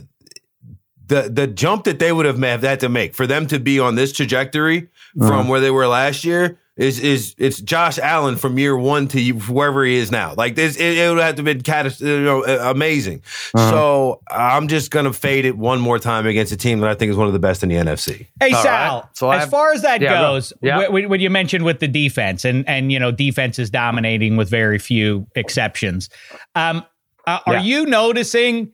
[1.07, 3.95] the the jump that they would have had to make for them to be on
[3.95, 5.27] this trajectory uh-huh.
[5.27, 9.31] from where they were last year is is it's Josh Allen from year one to
[9.31, 10.33] wherever he is now.
[10.35, 13.23] Like this, it, it would have to be catas- you know, amazing.
[13.53, 13.69] Uh-huh.
[13.69, 17.11] So I'm just gonna fade it one more time against a team that I think
[17.11, 18.27] is one of the best in the NFC.
[18.39, 19.17] Hey All Sal, right.
[19.17, 20.87] so as far as that yeah, goes, yeah.
[20.87, 24.79] when you mentioned with the defense and and you know defense is dominating with very
[24.79, 26.09] few exceptions,
[26.55, 26.85] um,
[27.27, 27.61] uh, are yeah.
[27.61, 28.71] you noticing?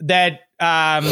[0.00, 1.06] That um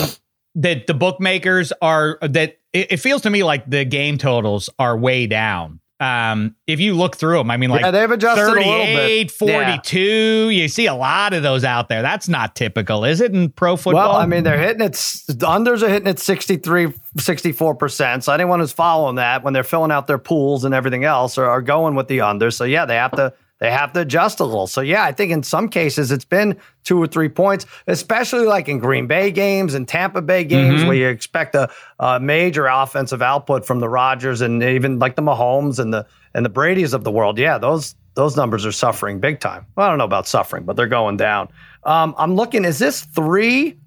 [0.55, 4.97] that the bookmakers are that it, it, feels to me like the game totals are
[4.97, 5.81] way down.
[6.01, 10.49] Um, if you look through them, I mean, like yeah, they've adjusted 38, 42, yeah.
[10.49, 12.03] you see a lot of those out there.
[12.03, 14.11] That's not typical, is it, in pro football?
[14.11, 18.23] Well, I mean, they're hitting it, the unders are hitting it 63, 64%.
[18.25, 21.49] So anyone who's following that when they're filling out their pools and everything else are,
[21.49, 22.51] are going with the under.
[22.51, 24.67] So yeah, they have to they have to adjust a little.
[24.67, 28.69] So yeah, I think in some cases it's been two or three points, especially like
[28.69, 30.89] in Green Bay games and Tampa Bay games mm-hmm.
[30.89, 35.23] where you expect a, a, major offensive output from the Rodgers and even like the
[35.23, 37.39] Mahomes and the and the Brady's of the world.
[37.39, 39.67] Yeah, those those numbers are suffering big time.
[39.77, 41.49] Well, I don't know about suffering, but they're going down.
[41.85, 42.65] Um, I'm looking.
[42.65, 43.79] Is this three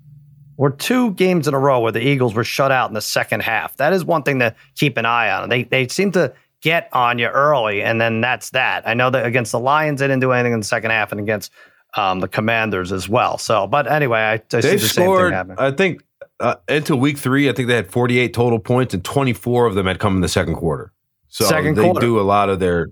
[0.58, 3.42] or two games in a row where the Eagles were shut out in the second
[3.42, 3.76] half?
[3.78, 5.50] That is one thing to keep an eye on.
[5.50, 8.88] They they seem to get on you early, and then that's that.
[8.88, 11.20] I know that against the Lions, they didn't do anything in the second half, and
[11.20, 11.52] against
[11.96, 13.38] um, the Commanders as well.
[13.38, 15.56] So, but anyway, I, I see the scored, same thing happen.
[15.58, 16.04] I think
[16.40, 19.86] uh, into week three, I think they had 48 total points, and 24 of them
[19.86, 20.92] had come in the second quarter.
[21.30, 22.00] So second they quarter.
[22.00, 22.90] do a lot of their.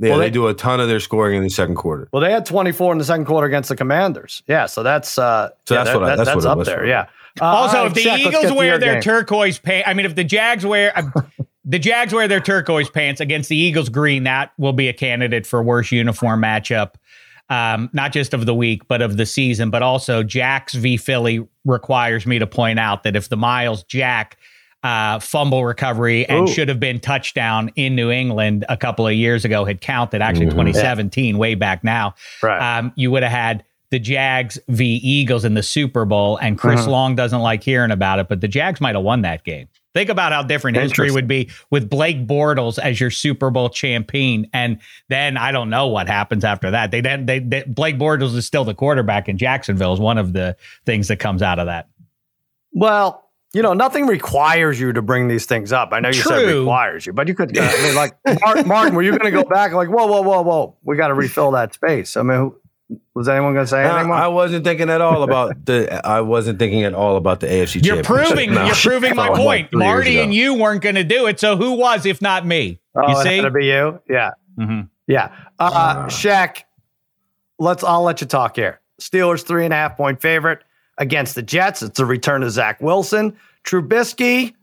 [0.00, 2.08] Yeah, well, they, they, do a ton of their scoring in the second quarter.
[2.12, 4.44] Well, they had 24 in the second quarter against the Commanders.
[4.46, 6.86] Yeah, so that's uh, so yeah, that's that, what I, that's, that's what up there.
[6.86, 7.06] Yeah.
[7.40, 9.02] Uh, also, if the check, Eagles wear their game.
[9.02, 10.92] turquoise pants, I mean, if the Jags wear,
[11.68, 14.24] the Jags wear their turquoise pants against the Eagles green.
[14.24, 16.94] That will be a candidate for worst uniform matchup,
[17.50, 19.68] um, not just of the week, but of the season.
[19.68, 24.38] But also, Jacks v Philly requires me to point out that if the Myles Jack
[24.82, 26.52] uh, fumble recovery and Ooh.
[26.52, 30.46] should have been touchdown in New England a couple of years ago had counted, actually
[30.46, 30.60] mm-hmm.
[30.60, 31.38] 2017, yeah.
[31.38, 32.78] way back now, right.
[32.78, 36.80] um, you would have had the Jags v Eagles in the Super Bowl, and Chris
[36.80, 36.90] uh-huh.
[36.90, 39.68] Long doesn't like hearing about it, but the Jags might have won that game.
[39.94, 44.46] Think about how different history would be with Blake Bortles as your Super Bowl champion,
[44.52, 46.90] and then I don't know what happens after that.
[46.90, 50.34] They then they, they, Blake Bortles is still the quarterback in Jacksonville is one of
[50.34, 51.88] the things that comes out of that.
[52.72, 55.92] Well, you know, nothing requires you to bring these things up.
[55.92, 56.36] I know you True.
[56.36, 57.56] said requires you, but you could.
[57.56, 59.72] Uh, I mean, like Martin, Martin, were you going to go back?
[59.72, 62.16] Like, whoa, whoa, whoa, whoa, we got to refill that space.
[62.16, 62.52] I mean,
[63.18, 64.12] was anyone going to say anything?
[64.12, 66.06] I, I wasn't thinking at all about the.
[66.06, 67.84] I wasn't thinking at all about the AFC.
[67.84, 68.54] You're proving.
[68.54, 68.64] No.
[68.64, 69.72] You're proving my point.
[69.72, 71.40] Marty and you weren't going to do it.
[71.40, 72.78] So who was, if not me?
[72.94, 74.00] Oh, you see, it be you.
[74.08, 74.82] Yeah, mm-hmm.
[75.08, 75.34] yeah.
[75.58, 76.62] Uh, uh, Shaq,
[77.58, 77.82] let's.
[77.82, 78.80] I'll let you talk here.
[79.00, 80.62] Steelers three and a half point favorite
[80.96, 81.82] against the Jets.
[81.82, 83.36] It's a return to Zach Wilson.
[83.64, 84.54] Trubisky.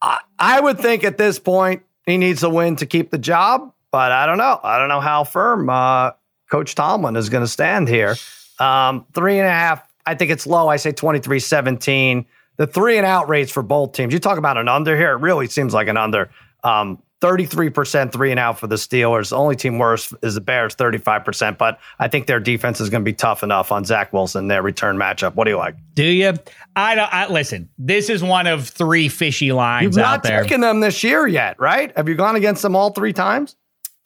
[0.00, 3.70] I, I would think at this point he needs a win to keep the job,
[3.90, 4.58] but I don't know.
[4.62, 5.68] I don't know how firm.
[5.68, 6.12] Uh,
[6.50, 8.16] Coach Tomlin is going to stand here.
[8.58, 10.68] Um, three and a half, I think it's low.
[10.68, 12.26] I say 23 17.
[12.56, 14.12] The three and out rates for both teams.
[14.12, 15.12] You talk about an under here.
[15.12, 16.30] It really seems like an under.
[16.64, 19.30] Um, 33% three and out for the Steelers.
[19.30, 21.56] The only team worse is the Bears, 35%.
[21.56, 24.62] But I think their defense is going to be tough enough on Zach Wilson, their
[24.62, 25.34] return matchup.
[25.34, 25.76] What do you like?
[25.94, 26.34] Do you?
[26.74, 27.12] I don't.
[27.12, 30.32] I, listen, this is one of three fishy lines You've out there.
[30.32, 31.96] You've not taken them this year yet, right?
[31.96, 33.56] Have you gone against them all three times?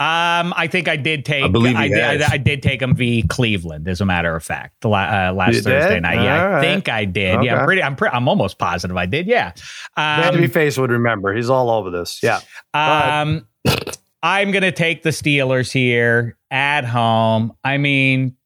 [0.00, 1.44] Um, I think I did take.
[1.44, 4.42] I believe I, did, I, I, did take him v Cleveland, as a matter of
[4.42, 6.02] fact, the uh, last you Thursday did?
[6.04, 6.22] night.
[6.22, 7.36] Yeah, All I think I did.
[7.36, 7.44] Okay.
[7.44, 7.82] Yeah, I'm pretty.
[7.82, 8.16] I'm pretty.
[8.16, 9.26] I'm almost positive I did.
[9.26, 9.52] Yeah.
[9.98, 11.34] Um, Babyface would remember.
[11.34, 12.22] He's all over this.
[12.22, 12.40] Yeah.
[12.72, 13.46] Um,
[14.22, 17.52] I'm gonna take the Steelers here at home.
[17.62, 18.36] I mean,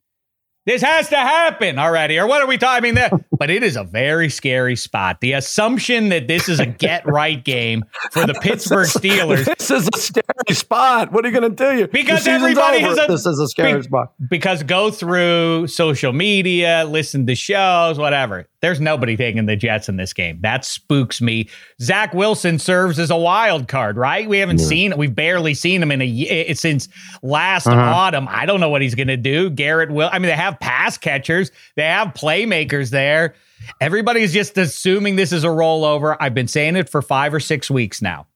[0.67, 2.97] this has to happen already, or what are we talking?
[2.97, 5.21] I mean, but it is a very scary spot.
[5.21, 9.45] The assumption that this is a get right game for the Pittsburgh Steelers.
[9.59, 11.13] this is a scary spot.
[11.13, 11.79] What are you going to do?
[11.79, 12.89] You because everybody over.
[12.89, 13.13] has a.
[13.13, 14.15] This is a scary be, spot.
[14.29, 18.49] Because go through social media, listen to shows, whatever.
[18.65, 20.39] There's nobody taking the Jets in this game.
[20.41, 21.51] That spooks me.
[21.83, 24.27] Zach Wilson serves as a wild card, right?
[24.27, 24.67] We haven't yeah.
[24.67, 26.89] seen, we've barely seen him in a since
[27.23, 27.79] last uh-huh.
[27.79, 28.27] autumn.
[28.31, 29.51] I don't know what he's going to do.
[29.51, 30.09] Garrett will.
[30.11, 33.35] I mean, they have pass catchers, they have playmakers there.
[33.81, 36.17] Everybody's just assuming this is a rollover.
[36.21, 38.27] I've been saying it for five or six weeks now.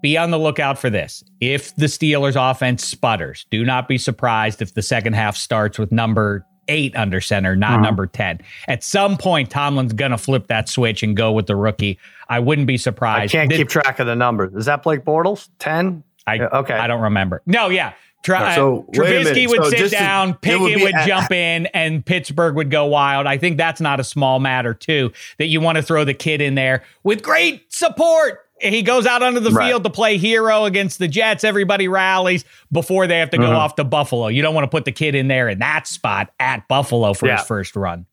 [0.00, 1.24] Be on the lookout for this.
[1.40, 5.90] If the Steelers offense sputters, do not be surprised if the second half starts with
[5.90, 7.82] number eight under center, not uh-huh.
[7.82, 8.40] number 10.
[8.68, 11.98] At some point, Tomlin's going to flip that switch and go with the rookie.
[12.28, 13.34] I wouldn't be surprised.
[13.34, 14.54] I can't this, keep track of the numbers.
[14.54, 15.48] Is that Blake Bortles?
[15.58, 16.04] 10?
[16.26, 16.74] I, okay.
[16.74, 17.42] I don't remember.
[17.46, 17.94] No, yeah.
[18.22, 22.04] Tra- so, Trubisky would so sit down, to, Pickett would, would at, jump in, and
[22.04, 23.26] Pittsburgh would go wild.
[23.26, 26.40] I think that's not a small matter, too, that you want to throw the kid
[26.40, 29.68] in there with great support he goes out onto the right.
[29.68, 31.44] field to play hero against the Jets.
[31.44, 33.58] Everybody rallies before they have to go uh-huh.
[33.58, 34.28] off to Buffalo.
[34.28, 37.26] You don't want to put the kid in there in that spot at Buffalo for
[37.26, 37.38] yeah.
[37.38, 38.06] his first run.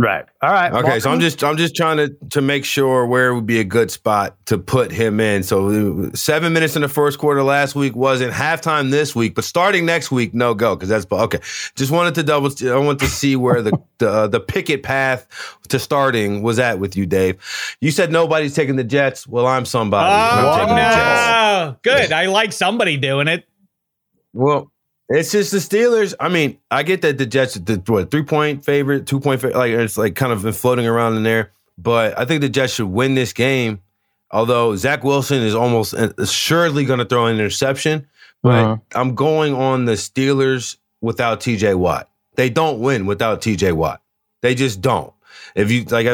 [0.00, 0.24] Right.
[0.40, 0.72] All right.
[0.72, 0.82] Okay.
[0.82, 1.00] Welcome.
[1.00, 3.90] So I'm just I'm just trying to to make sure where would be a good
[3.90, 5.42] spot to put him in.
[5.42, 9.84] So seven minutes in the first quarter last week wasn't halftime this week, but starting
[9.84, 11.40] next week, no go because that's okay.
[11.74, 12.50] Just wanted to double.
[12.66, 15.26] I want to see where the the, uh, the Pickett path
[15.68, 17.36] to starting was at with you, Dave.
[17.82, 19.26] You said nobody's taking the Jets.
[19.26, 20.08] Well, I'm somebody.
[20.10, 21.76] Oh, I'm no.
[21.82, 22.10] Good.
[22.10, 23.44] I like somebody doing it.
[24.32, 24.72] Well,
[25.10, 26.14] it's just the Steelers.
[26.20, 29.58] I mean, I get that the Jets, the what three point favorite, two point favorite,
[29.58, 31.50] like it's like kind of been floating around in there.
[31.76, 33.80] But I think the Jets should win this game.
[34.30, 38.06] Although Zach Wilson is almost assuredly going to throw an interception,
[38.44, 38.76] but uh-huh.
[38.94, 42.08] I'm going on the Steelers without TJ Watt.
[42.36, 44.00] They don't win without TJ Watt.
[44.42, 45.12] They just don't.
[45.54, 46.06] If you like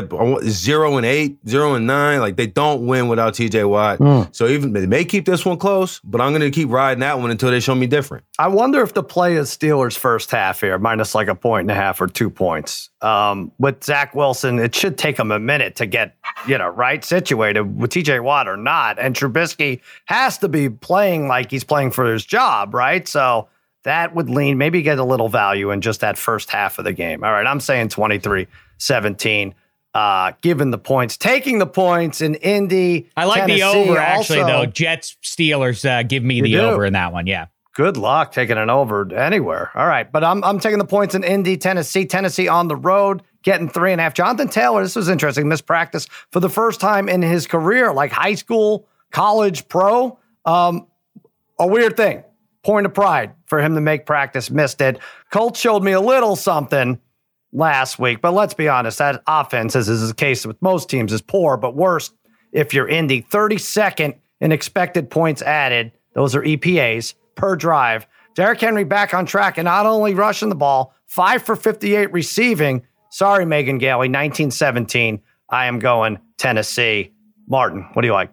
[0.44, 3.98] zero and eight, zero and nine, like they don't win without TJ Watt.
[3.98, 4.34] Mm.
[4.34, 7.18] So even they may keep this one close, but I'm going to keep riding that
[7.18, 8.24] one until they show me different.
[8.38, 11.70] I wonder if the play is Steelers first half here, minus like a point and
[11.70, 12.90] a half or two points.
[13.02, 17.04] Um, with Zach Wilson, it should take him a minute to get you know right
[17.04, 21.90] situated with TJ Watt or not, and Trubisky has to be playing like he's playing
[21.90, 23.06] for his job, right?
[23.06, 23.48] So
[23.86, 26.92] that would lean maybe get a little value in just that first half of the
[26.92, 27.22] game.
[27.22, 29.54] All right, I'm saying 23 17.
[29.94, 33.08] Uh, given the points, taking the points in Indy.
[33.16, 33.60] I like Tennessee.
[33.60, 34.66] the over actually, also, though.
[34.66, 36.60] Jets Steelers uh, give me the do.
[36.60, 37.26] over in that one.
[37.26, 37.46] Yeah.
[37.76, 39.70] Good luck taking an over anywhere.
[39.74, 43.22] All right, but I'm I'm taking the points in Indy, Tennessee, Tennessee on the road,
[43.42, 44.14] getting three and a half.
[44.14, 45.46] Jonathan Taylor, this was interesting.
[45.48, 50.18] Missed practice for the first time in his career, like high school, college, pro.
[50.44, 50.86] Um,
[51.58, 52.24] a weird thing.
[52.62, 54.50] Point of pride for him to make practice.
[54.50, 54.98] Missed it.
[55.30, 56.98] Colts showed me a little something
[57.56, 58.20] last week.
[58.20, 61.56] But let's be honest, that offense, as is the case with most teams, is poor,
[61.56, 62.10] but worse
[62.52, 63.22] if you're Indy.
[63.22, 65.90] 32nd in expected points added.
[66.14, 68.06] Those are EPAs per drive.
[68.34, 72.82] Derrick Henry back on track and not only rushing the ball, five for 58 receiving.
[73.10, 75.20] Sorry, Megan Gailey, 1917.
[75.48, 77.12] I am going Tennessee.
[77.48, 78.30] Martin, what do you like?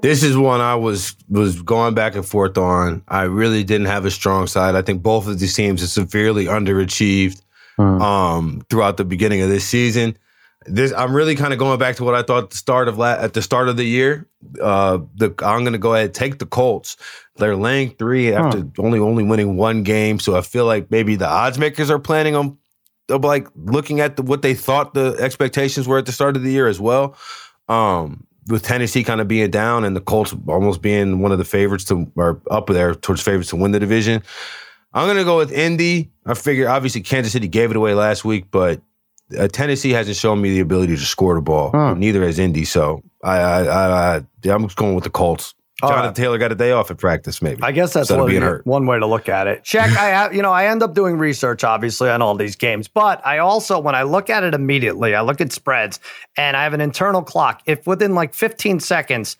[0.00, 3.02] This is one I was was going back and forth on.
[3.08, 4.74] I really didn't have a strong side.
[4.74, 7.42] I think both of these teams are severely underachieved
[7.78, 8.00] mm.
[8.00, 10.16] um, throughout the beginning of this season.
[10.64, 12.98] This I'm really kind of going back to what I thought at the start of
[12.98, 14.26] la- at the start of the year.
[14.60, 16.96] Uh, the, I'm going to go ahead and take the Colts.
[17.36, 18.64] They're laying three after huh.
[18.78, 22.34] only only winning one game, so I feel like maybe the odds makers are planning
[22.34, 22.58] on
[23.08, 26.42] of like looking at the, what they thought the expectations were at the start of
[26.42, 27.16] the year as well.
[27.68, 31.44] Um, with Tennessee kind of being down and the Colts almost being one of the
[31.44, 34.22] favorites to or up there towards favorites to win the division.
[34.96, 36.10] I'm gonna go with Indy.
[36.24, 38.80] I figure obviously Kansas City gave it away last week, but
[39.38, 41.70] uh, Tennessee hasn't shown me the ability to score the ball.
[41.70, 41.92] Huh.
[41.92, 42.64] Neither has Indy.
[42.64, 45.54] So I, I, I, I am just going with the Colts.
[45.82, 47.62] Jonathan Taylor got a day off at practice, maybe.
[47.62, 49.62] I guess that's one, one, way to look at it.
[49.62, 49.90] Check.
[49.90, 53.24] I have, you know, I end up doing research, obviously, on all these games, but
[53.26, 56.00] I also, when I look at it immediately, I look at spreads,
[56.34, 57.60] and I have an internal clock.
[57.66, 59.36] If within like 15 seconds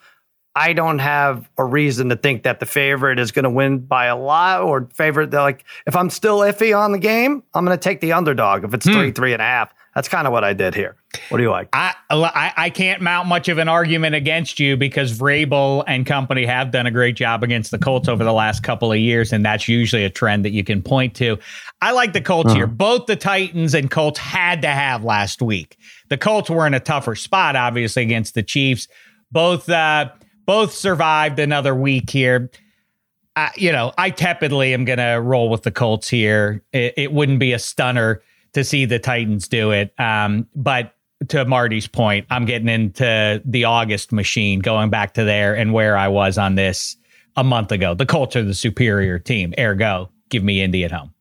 [0.57, 4.07] I don't have a reason to think that the favorite is going to win by
[4.07, 5.31] a lot or favorite.
[5.31, 8.73] Like, if I'm still iffy on the game, I'm going to take the underdog if
[8.73, 8.93] it's hmm.
[8.93, 9.71] three, three and a half.
[9.93, 10.95] That's kind of what I did here.
[11.29, 11.69] What do you like?
[11.73, 16.45] I, I, I can't mount much of an argument against you because Vrabel and company
[16.45, 19.45] have done a great job against the Colts over the last couple of years, and
[19.45, 21.37] that's usually a trend that you can point to.
[21.83, 22.55] I like the Colts uh-huh.
[22.55, 22.67] here.
[22.67, 25.77] Both the Titans and Colts had to have last week.
[26.09, 28.87] The Colts were in a tougher spot, obviously, against the Chiefs.
[29.31, 29.69] Both.
[29.69, 30.09] Uh,
[30.47, 32.49] both survived another week here.
[33.35, 36.63] Uh, you know, I tepidly am going to roll with the Colts here.
[36.73, 39.93] It, it, wouldn't be a stunner to see the Titans do it.
[39.99, 40.95] Um, but
[41.27, 45.95] to Marty's point, I'm getting into the August machine, going back to there and where
[45.95, 46.97] I was on this
[47.35, 47.93] a month ago.
[47.93, 49.53] The Colts are the superior team.
[49.59, 51.13] Ergo, give me Indy at home.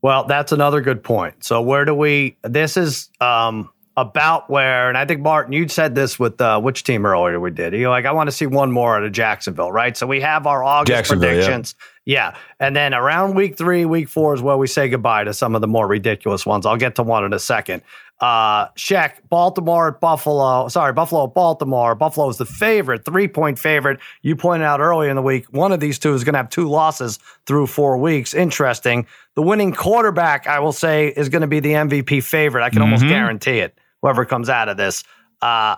[0.00, 1.44] Well, that's another good point.
[1.44, 2.36] So where do we?
[2.42, 6.84] This is um, about where, and I think Martin, you said this with uh, which
[6.84, 7.74] team earlier we did.
[7.74, 9.96] You're like, I want to see one more out of Jacksonville, right?
[9.96, 11.74] So we have our August predictions.
[12.04, 12.32] Yeah.
[12.32, 12.38] yeah.
[12.58, 15.60] And then around week three, week four is where we say goodbye to some of
[15.60, 16.64] the more ridiculous ones.
[16.64, 17.82] I'll get to one in a second.
[18.18, 20.68] Uh, Sheck, Baltimore at Buffalo.
[20.68, 21.94] Sorry, Buffalo at Baltimore.
[21.96, 23.98] Buffalo is the favorite, three point favorite.
[24.22, 26.48] You pointed out earlier in the week, one of these two is going to have
[26.48, 28.32] two losses through four weeks.
[28.32, 29.06] Interesting.
[29.34, 32.62] The winning quarterback, I will say, is going to be the MVP favorite.
[32.62, 32.84] I can mm-hmm.
[32.84, 35.04] almost guarantee it whoever comes out of this.
[35.40, 35.76] Uh,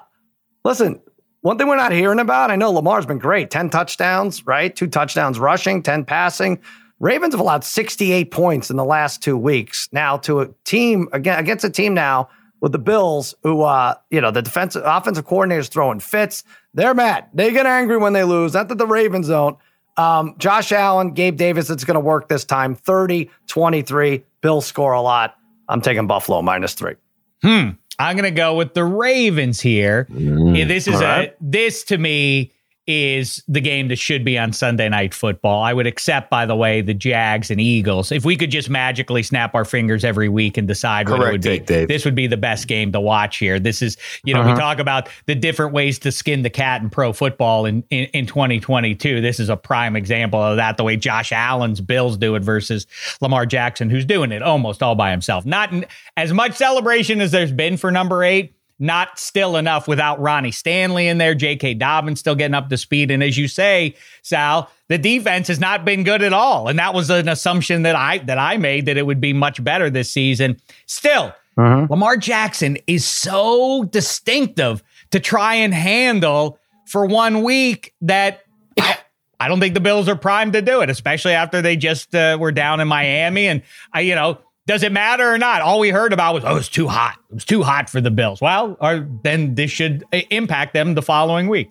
[0.65, 1.01] listen,
[1.43, 4.75] one thing we're not hearing about, I know Lamar's been great 10 touchdowns, right?
[4.75, 6.61] Two touchdowns rushing, 10 passing.
[7.01, 9.89] Ravens have allowed 68 points in the last two weeks.
[9.93, 14.23] Now, to a team, again, against a team now with the Bills, who, uh, you
[14.23, 16.45] know, the defensive offensive coordinator's throwing fits.
[16.73, 17.27] They're mad.
[17.35, 18.55] They get angry when they lose.
[18.55, 19.59] Not that the Ravens don't.
[19.99, 24.25] Um, Josh Allen, Gabe Davis, it's going to work this time 30 23.
[24.41, 25.37] Bills score a lot.
[25.69, 26.95] I'm taking Buffalo minus three.
[27.43, 27.71] Hmm.
[27.99, 30.07] I'm going to go with the Ravens here.
[30.11, 31.31] Mm, this is right.
[31.31, 32.53] a this to me
[32.87, 35.63] is the game that should be on Sunday night football.
[35.63, 38.13] I would accept, by the way, the Jags and Eagles.
[38.13, 41.33] If we could just magically snap our fingers every week and decide Correct, what it
[41.33, 41.89] would be, Dave.
[41.89, 43.59] this would be the best game to watch here.
[43.59, 44.53] This is, you know, uh-huh.
[44.53, 48.05] we talk about the different ways to skin the cat in pro football in, in,
[48.13, 49.21] in 2022.
[49.21, 52.87] This is a prime example of that, the way Josh Allen's Bills do it versus
[53.23, 55.47] Lamar Jackson, who's doing it almost all by himself.
[55.47, 55.73] Not
[56.17, 61.09] as much celebration as there's been for number eight not still enough without Ronnie Stanley
[61.09, 61.75] in there, J.K.
[61.75, 63.11] Dobbins still getting up to speed.
[63.11, 66.69] And as you say, Sal, the defense has not been good at all.
[66.69, 69.65] And that was an assumption that I that I made that it would be much
[69.65, 70.61] better this season.
[70.87, 71.91] Still, mm-hmm.
[71.91, 78.43] Lamar Jackson is so distinctive to try and handle for one week that
[78.79, 78.99] I,
[79.41, 82.37] I don't think the Bills are primed to do it, especially after they just uh,
[82.39, 83.49] were down in Miami.
[83.49, 85.61] And I, you know, does it matter or not?
[85.63, 87.19] All we heard about was, oh, it's too hot.
[87.31, 88.41] It was too hot for the Bills.
[88.41, 91.71] Well, or then this should uh, impact them the following week.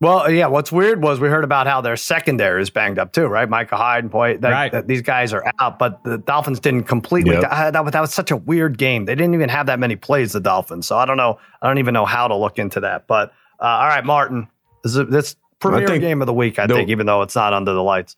[0.00, 0.48] Well, yeah.
[0.48, 3.48] What's weird was we heard about how their secondary is banged up too, right?
[3.48, 4.72] Micah Hyde and Poy, that, right.
[4.72, 7.34] that these guys are out, but the Dolphins didn't completely.
[7.34, 7.42] Yep.
[7.42, 9.04] That, that, was such a weird game.
[9.04, 10.32] They didn't even have that many plays.
[10.32, 11.38] The Dolphins, so I don't know.
[11.62, 13.06] I don't even know how to look into that.
[13.06, 13.30] But
[13.60, 14.48] uh, all right, Martin,
[14.82, 16.58] this is this premier game of the week.
[16.58, 18.16] I think, even though it's not under the lights.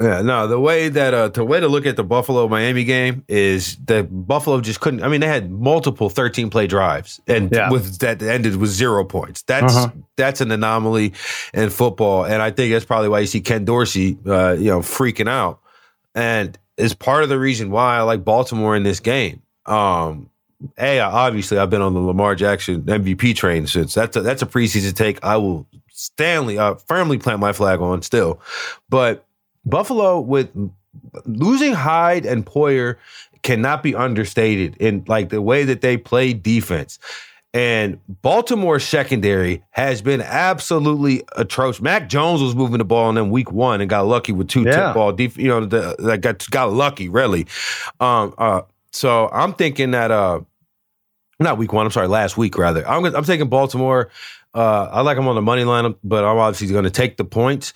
[0.00, 3.24] Yeah, no, the way that uh the way to look at the Buffalo Miami game
[3.28, 7.70] is that Buffalo just couldn't I mean they had multiple 13 play drives and yeah.
[7.70, 9.42] with that ended with zero points.
[9.42, 9.92] That's uh-huh.
[10.16, 11.12] that's an anomaly
[11.52, 14.80] in football and I think that's probably why you see Ken Dorsey uh you know
[14.80, 15.60] freaking out.
[16.16, 19.42] And is part of the reason why I like Baltimore in this game.
[19.64, 20.28] Um
[20.76, 24.46] a obviously I've been on the Lamar Jackson MVP train since that's a, that's a
[24.46, 28.40] preseason take I will Stanley uh, firmly plant my flag on still.
[28.88, 29.24] But
[29.66, 30.50] Buffalo with
[31.24, 32.96] losing Hyde and Poyer
[33.42, 36.98] cannot be understated in like the way that they play defense.
[37.52, 41.80] And Baltimore secondary has been absolutely atrocious.
[41.80, 44.62] Mac Jones was moving the ball in them week one and got lucky with two
[44.62, 44.86] yeah.
[44.86, 45.12] tip ball.
[45.12, 47.46] Def- you know, that got got lucky really.
[48.00, 50.40] Um, uh, so I'm thinking that uh,
[51.38, 51.86] not week one.
[51.86, 52.86] I'm sorry, last week rather.
[52.88, 54.10] I'm I'm taking Baltimore.
[54.52, 57.24] Uh, I like them on the money line, but I'm obviously going to take the
[57.24, 57.72] points.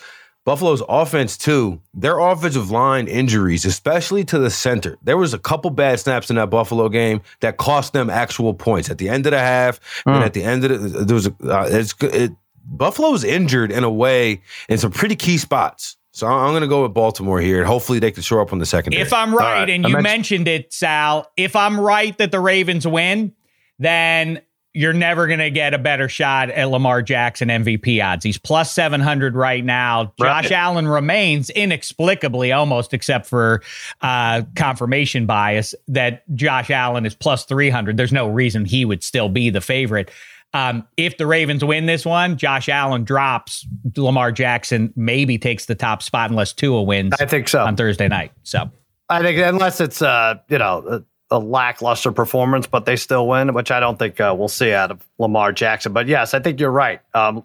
[0.48, 4.96] Buffalo's offense, too, their offensive line injuries, especially to the center.
[5.02, 8.88] There was a couple bad snaps in that Buffalo game that cost them actual points
[8.88, 9.78] at the end of the half.
[10.06, 10.14] Mm.
[10.14, 12.32] And at the end of it, there was a, uh, it's, it,
[12.64, 14.40] Buffalo's injured in a way
[14.70, 15.98] in some pretty key spots.
[16.12, 18.58] So I'm going to go with Baltimore here, and hopefully they can show up on
[18.58, 18.94] the second.
[18.94, 19.68] If I'm right, right.
[19.68, 23.34] and I you mentioned-, mentioned it, Sal, if I'm right that the Ravens win,
[23.78, 24.40] then
[24.78, 28.24] you're never going to get a better shot at Lamar Jackson MVP odds.
[28.24, 30.12] He's plus 700 right now.
[30.20, 30.52] Josh right.
[30.52, 33.60] Allen remains inexplicably, almost except for
[34.02, 37.96] uh, confirmation bias, that Josh Allen is plus 300.
[37.96, 40.12] There's no reason he would still be the favorite.
[40.54, 43.66] Um, if the Ravens win this one, Josh Allen drops.
[43.96, 47.14] Lamar Jackson maybe takes the top spot unless Tua wins.
[47.18, 48.30] I think so on Thursday night.
[48.44, 48.70] So
[49.08, 53.70] I think unless it's uh, you know a lackluster performance, but they still win, which
[53.70, 55.92] I don't think uh, we'll see out of Lamar Jackson.
[55.92, 57.00] But yes, I think you're right.
[57.14, 57.44] Um,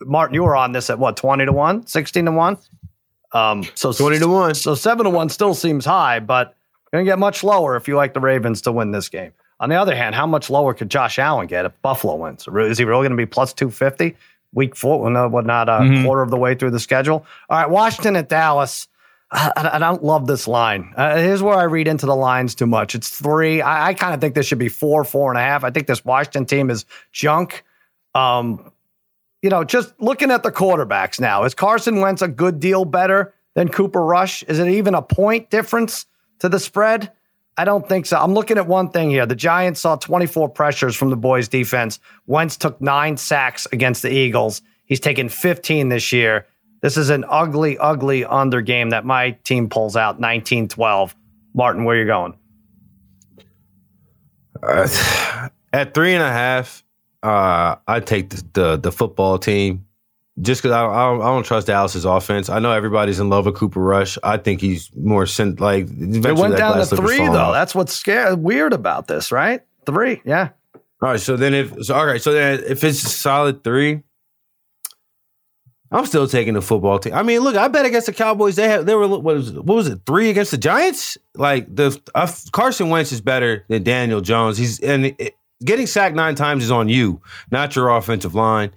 [0.00, 2.58] Martin, you were on this at what, 20 to 1, 16 to 1?
[3.32, 4.54] Um, so 20 to 1.
[4.56, 6.54] So 7 to 1 still seems high, but
[6.92, 9.32] going to get much lower if you like the Ravens to win this game.
[9.60, 12.46] On the other hand, how much lower could Josh Allen get if Buffalo wins?
[12.48, 14.16] Is he really going to be plus 250
[14.52, 15.08] week four?
[15.08, 16.04] No, what not a mm-hmm.
[16.04, 17.24] quarter of the way through the schedule?
[17.48, 18.88] All right, Washington at Dallas.
[19.32, 20.92] I, I don't love this line.
[20.94, 22.94] Uh, here's where I read into the lines too much.
[22.94, 23.62] It's three.
[23.62, 25.64] I, I kind of think this should be four, four and a half.
[25.64, 27.64] I think this Washington team is junk.
[28.14, 28.70] Um,
[29.40, 33.34] you know, just looking at the quarterbacks now, is Carson Wentz a good deal better
[33.54, 34.42] than Cooper Rush?
[34.44, 36.06] Is it even a point difference
[36.40, 37.10] to the spread?
[37.56, 38.18] I don't think so.
[38.18, 39.26] I'm looking at one thing here.
[39.26, 41.98] The Giants saw 24 pressures from the boys' defense.
[42.26, 44.62] Wentz took nine sacks against the Eagles.
[44.84, 46.46] He's taken 15 this year.
[46.82, 51.14] This is an ugly, ugly under game that my team pulls out 19 12.
[51.54, 52.34] Martin, where you going?
[54.62, 56.84] Uh, at three and a half,
[57.22, 59.86] uh, I take the, the, the football team
[60.40, 62.48] just because I, I, I, don't trust Dallas's offense.
[62.48, 64.18] I know everybody's in love with Cooper Rush.
[64.22, 65.86] I think he's more sin, like.
[65.88, 67.34] It went down to three though.
[67.34, 67.54] Off.
[67.54, 69.62] That's what's scary, weird about this, right?
[69.84, 70.50] Three, yeah.
[70.74, 74.02] All right, so then if so, all right, so then if it's solid three,
[75.92, 77.12] I'm still taking the football team.
[77.12, 79.74] I mean, look, I bet against the Cowboys, they have they were what was what
[79.74, 81.18] was it three against the Giants?
[81.34, 84.56] Like the uh, Carson Wentz is better than Daniel Jones.
[84.56, 87.20] He's and it, getting sacked nine times is on you,
[87.50, 88.70] not your offensive line.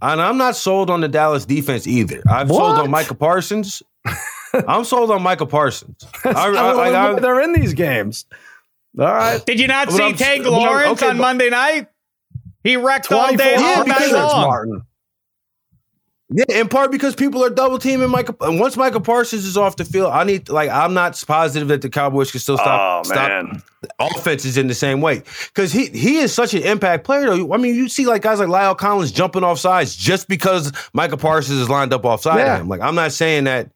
[0.00, 2.22] And I'm not sold on the Dallas defense either.
[2.28, 2.58] I've what?
[2.58, 3.82] sold on Micah Parsons.
[4.66, 6.04] I'm sold on Micah Parsons.
[6.24, 8.26] I, I, I, they're in these games.
[8.98, 9.44] All right.
[9.44, 11.88] Did you not see Tank Lawrence okay, on Monday night?
[12.64, 13.88] He wrecked all day long.
[13.88, 14.82] Martin.
[16.32, 18.36] Yeah, in part because people are double teaming Michael.
[18.40, 21.90] Once Michael Parsons is off the field, I need like I'm not positive that the
[21.90, 23.06] Cowboys can still stop.
[23.06, 23.62] Oh, stop
[23.98, 27.26] offenses in the same way because he he is such an impact player.
[27.26, 30.72] Though I mean, you see like guys like Lael Collins jumping off sides just because
[30.92, 32.60] Michael Parsons is lined up offside yeah.
[32.60, 32.68] him.
[32.68, 33.70] Like I'm not saying that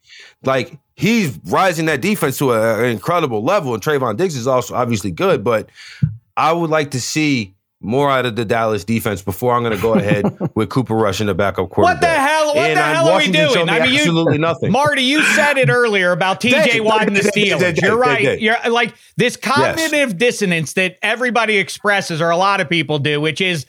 [0.45, 4.75] like he's rising that defense to a, an incredible level, and Trevon Diggs is also
[4.75, 5.69] obviously good, but
[6.37, 7.55] I would like to see
[7.87, 10.25] more out of the Dallas defense before I'm going to go ahead
[10.55, 11.95] with Cooper Rush in the backup quarterback.
[11.95, 12.47] What the hell?
[12.49, 13.69] What and the hell Washington are we doing?
[13.69, 14.73] I mean, absolutely nothing.
[14.73, 16.81] Marty, you said it earlier about T.J.
[16.81, 17.81] Watt and the Steelers.
[17.81, 18.41] You're right.
[18.41, 20.15] You're like this cognitive yes.
[20.15, 23.67] dissonance that everybody expresses, or a lot of people do, which is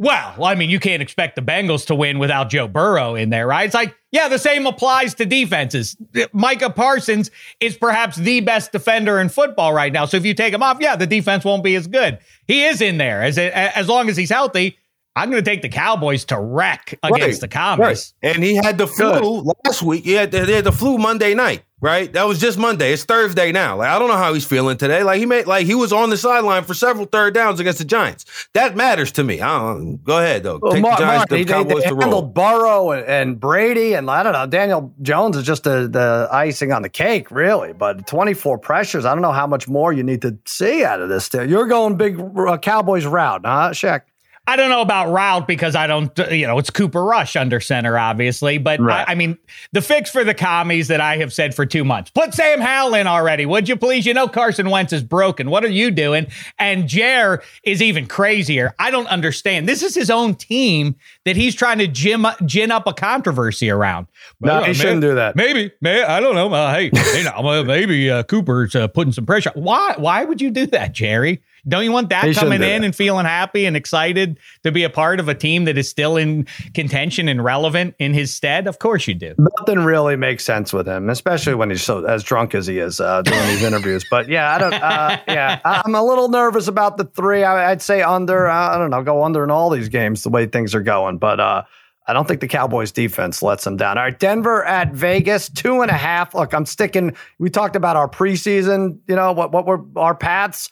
[0.00, 3.46] well, I mean, you can't expect the Bengals to win without Joe Burrow in there,
[3.46, 3.66] right?
[3.66, 5.94] It's like, yeah, the same applies to defenses.
[6.32, 7.30] Micah Parsons
[7.60, 10.06] is perhaps the best defender in football right now.
[10.06, 12.18] So if you take him off, yeah, the defense won't be as good.
[12.46, 14.78] He is in there as as long as he's healthy.
[15.16, 18.14] I'm going to take the Cowboys to wreck against right, the Commies.
[18.22, 18.34] Right.
[18.34, 19.54] And he had the flu Good.
[19.66, 20.04] last week.
[20.04, 22.12] He had, he had the flu Monday night right?
[22.12, 22.92] That was just Monday.
[22.92, 23.76] It's Thursday now.
[23.76, 25.02] Like I don't know how he's feeling today.
[25.02, 27.84] Like he made like he was on the sideline for several third downs against the
[27.84, 28.48] Giants.
[28.52, 29.40] That matters to me.
[29.40, 30.58] I don't go ahead though.
[30.60, 33.94] Well, Take Mark, the Giants, Mark, the Cowboys they, they handled Burrow and, and, Brady
[33.94, 34.46] and I don't know.
[34.46, 37.72] Daniel Jones is just the the icing on the cake, really.
[37.72, 39.04] But 24 pressures.
[39.04, 41.32] I don't know how much more you need to see out of this.
[41.32, 44.02] You're going big uh, Cowboys route, huh, Shaq?
[44.50, 47.96] I don't know about route because I don't, you know, it's Cooper Rush under center,
[47.96, 48.58] obviously.
[48.58, 49.08] But right.
[49.08, 49.38] I, I, mean,
[49.70, 52.94] the fix for the commies that I have said for two months put Sam Howell
[52.94, 54.06] in already, would you please?
[54.06, 55.50] You know, Carson Wentz is broken.
[55.50, 56.26] What are you doing?
[56.58, 58.74] And Jer is even crazier.
[58.76, 59.68] I don't understand.
[59.68, 64.08] This is his own team that he's trying to gin, gin up a controversy around.
[64.40, 65.36] Well, no, he shouldn't do that.
[65.36, 66.52] Maybe, may I don't know.
[66.52, 69.52] Uh, hey, you know, maybe uh, Cooper's uh, putting some pressure.
[69.54, 69.94] Why?
[69.96, 71.40] Why would you do that, Jerry?
[71.68, 75.20] Don't you want that coming in and feeling happy and excited to be a part
[75.20, 78.66] of a team that is still in contention and relevant in his stead?
[78.66, 79.34] Of course you do.
[79.38, 83.00] Nothing really makes sense with him, especially when he's so as drunk as he is
[83.00, 84.04] uh, doing these interviews.
[84.10, 84.74] But yeah, I don't.
[84.74, 87.44] Uh, yeah, I'm a little nervous about the three.
[87.44, 88.48] I, would say under.
[88.48, 91.18] Uh, I don't know, go under in all these games the way things are going,
[91.18, 91.40] but.
[91.40, 91.62] uh
[92.06, 93.96] I don't think the Cowboys defense lets them down.
[93.96, 96.34] All right, Denver at Vegas, two and a half.
[96.34, 97.14] Look, I'm sticking.
[97.38, 100.70] We talked about our preseason, you know, what what were our paths.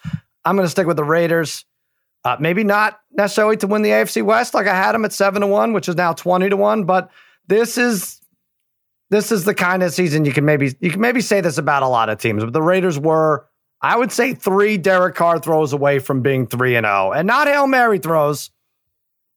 [0.49, 1.67] I'm going to stick with the Raiders.
[2.25, 5.43] Uh, maybe not necessarily to win the AFC West, like I had them at seven
[5.43, 6.85] to one, which is now twenty to one.
[6.85, 7.11] But
[7.47, 8.21] this is
[9.11, 11.83] this is the kind of season you can maybe you can maybe say this about
[11.83, 12.43] a lot of teams.
[12.43, 13.47] But the Raiders were,
[13.83, 17.13] I would say, three Derek Carr throws away from being three and zero, oh.
[17.13, 18.51] and not hail mary throws.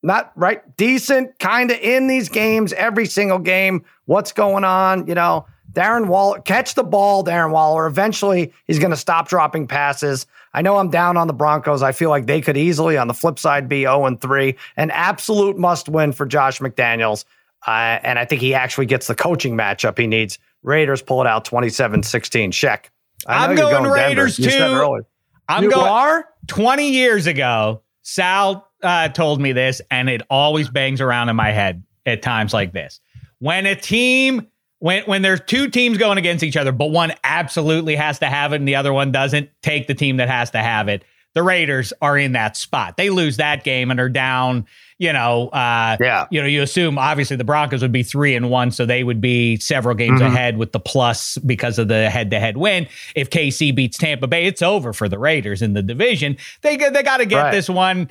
[0.03, 3.86] Not right, decent, kind of in these games every single game.
[4.05, 5.05] What's going on?
[5.05, 7.88] You know, Darren Waller, catch the ball, Darren Waller.
[7.88, 10.26] Eventually, he's going to stop dropping passes.
[10.53, 11.82] I know I'm down on the Broncos.
[11.82, 14.55] I feel like they could easily, on the flip side, be 0 and 3.
[14.78, 17.24] An absolute must win for Josh McDaniels.
[17.65, 20.39] Uh, and I think he actually gets the coaching matchup he needs.
[20.63, 22.51] Raiders pull it out 27 16.
[22.51, 22.91] Check.
[23.28, 25.03] I'm going, going Raiders too.
[25.47, 26.26] I'm you going are?
[26.47, 27.82] 20 years ago.
[28.03, 32.53] Sal uh, told me this, and it always bangs around in my head at times
[32.53, 32.99] like this.
[33.39, 34.47] When a team
[34.82, 38.51] when when there's two teams going against each other, but one absolutely has to have
[38.51, 41.03] it and the other one doesn't, take the team that has to have it.
[41.34, 42.97] The Raiders are in that spot.
[42.97, 44.65] They lose that game and are down.
[44.97, 46.25] You know, uh, yeah.
[46.32, 49.21] You know, you assume obviously the Broncos would be three and one, so they would
[49.21, 50.34] be several games mm-hmm.
[50.34, 52.88] ahead with the plus because of the head-to-head win.
[53.15, 56.38] If KC beats Tampa Bay, it's over for the Raiders in the division.
[56.61, 57.51] They they got to get right.
[57.51, 58.09] this one.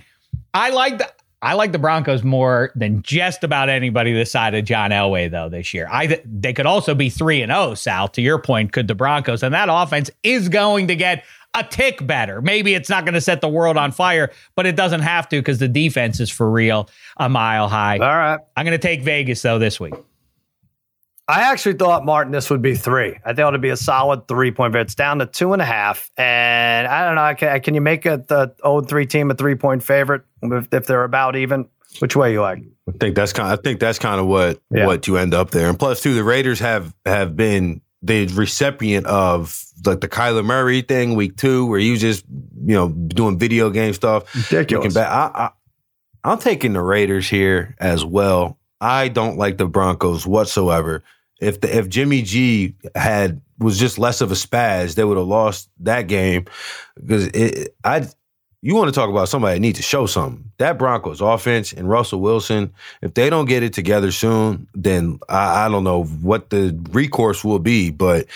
[0.55, 1.11] I like the
[1.43, 5.49] I like the Broncos more than just about anybody this side of John Elway though
[5.49, 5.88] this year.
[5.91, 9.43] I they could also be 3 and 0 Sal to your point could the Broncos
[9.43, 11.24] and that offense is going to get
[11.55, 12.41] a tick better.
[12.41, 15.41] Maybe it's not going to set the world on fire, but it doesn't have to
[15.41, 17.99] because the defense is for real a mile high.
[17.99, 18.38] All right.
[18.57, 19.95] I'm going to take Vegas though this week.
[21.31, 23.16] I actually thought Martin this would be three.
[23.24, 24.72] I thought it'd be a solid three point.
[24.72, 24.83] Bet.
[24.83, 27.35] It's down to two and a half, and I don't know.
[27.37, 30.87] Can, can you make a, the old three team a three point favorite if, if,
[30.87, 31.68] they're about even?
[32.01, 32.64] Which way you like?
[32.89, 33.53] I think that's kind.
[33.53, 34.87] Of, I think that's kind of what yeah.
[34.87, 35.68] what you end up there.
[35.68, 40.83] And plus, too, the Raiders have have been the recipient of like the Kyler Murray
[40.83, 44.35] thing week two, where he was just you know doing video game stuff.
[44.35, 44.95] Ridiculous.
[44.95, 45.09] Back.
[45.09, 45.51] I, I,
[46.24, 48.59] I'm taking the Raiders here as well.
[48.81, 51.05] I don't like the Broncos whatsoever
[51.41, 55.26] if the, if Jimmy G had was just less of a spaz, they would have
[55.26, 56.47] lost that game
[56.95, 58.09] because it, I.
[58.62, 60.45] You want to talk about somebody that needs to show something.
[60.59, 65.64] That Broncos offense and Russell Wilson, if they don't get it together soon, then I,
[65.64, 67.88] I don't know what the recourse will be.
[67.88, 68.26] But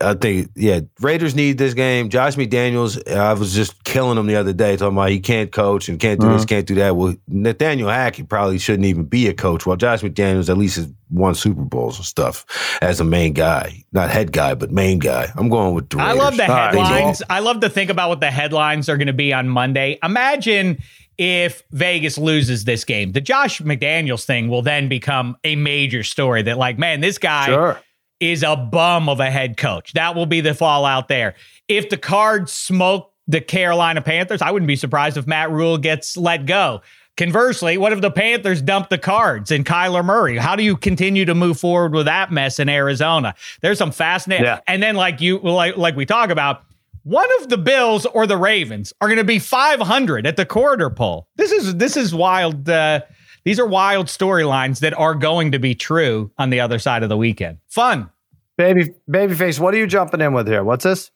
[0.00, 2.08] I think, yeah, Raiders need this game.
[2.08, 5.88] Josh McDaniels, I was just killing him the other day, talking about he can't coach
[5.88, 6.46] and can't do this, uh-huh.
[6.46, 6.96] can't do that.
[6.96, 9.66] Well, Nathaniel Hackett probably shouldn't even be a coach.
[9.66, 12.44] Well, Josh McDaniels at least has won Super Bowls and stuff
[12.82, 15.28] as a main guy, not head guy, but main guy.
[15.36, 16.10] I'm going with the Raiders.
[16.10, 17.22] I love the headlines.
[17.30, 19.98] I love to think about what the headlines are going to be on Monday.
[20.02, 20.78] Imagine
[21.16, 23.12] if Vegas loses this game.
[23.12, 27.46] The Josh McDaniels thing will then become a major story that, like, man, this guy.
[27.46, 27.80] Sure
[28.20, 29.92] is a bum of a head coach.
[29.92, 31.34] That will be the fallout there.
[31.68, 34.42] If the Cards smoke the Carolina Panthers?
[34.42, 36.82] I wouldn't be surprised if Matt Rhule gets let go.
[37.16, 40.36] Conversely, what if the Panthers dump the cards and Kyler Murray?
[40.36, 43.34] How do you continue to move forward with that mess in Arizona?
[43.62, 44.44] There's some fascinating.
[44.44, 44.60] Yeah.
[44.66, 46.62] And then, like you, like like we talk about,
[47.04, 50.90] one of the Bills or the Ravens are going to be 500 at the corridor
[50.90, 51.26] poll.
[51.36, 52.68] This is this is wild.
[52.68, 53.00] Uh,
[53.46, 57.08] these are wild storylines that are going to be true on the other side of
[57.08, 57.58] the weekend.
[57.68, 58.10] Fun,
[58.58, 59.60] baby, babyface.
[59.60, 60.64] What are you jumping in with here?
[60.64, 61.12] What's this?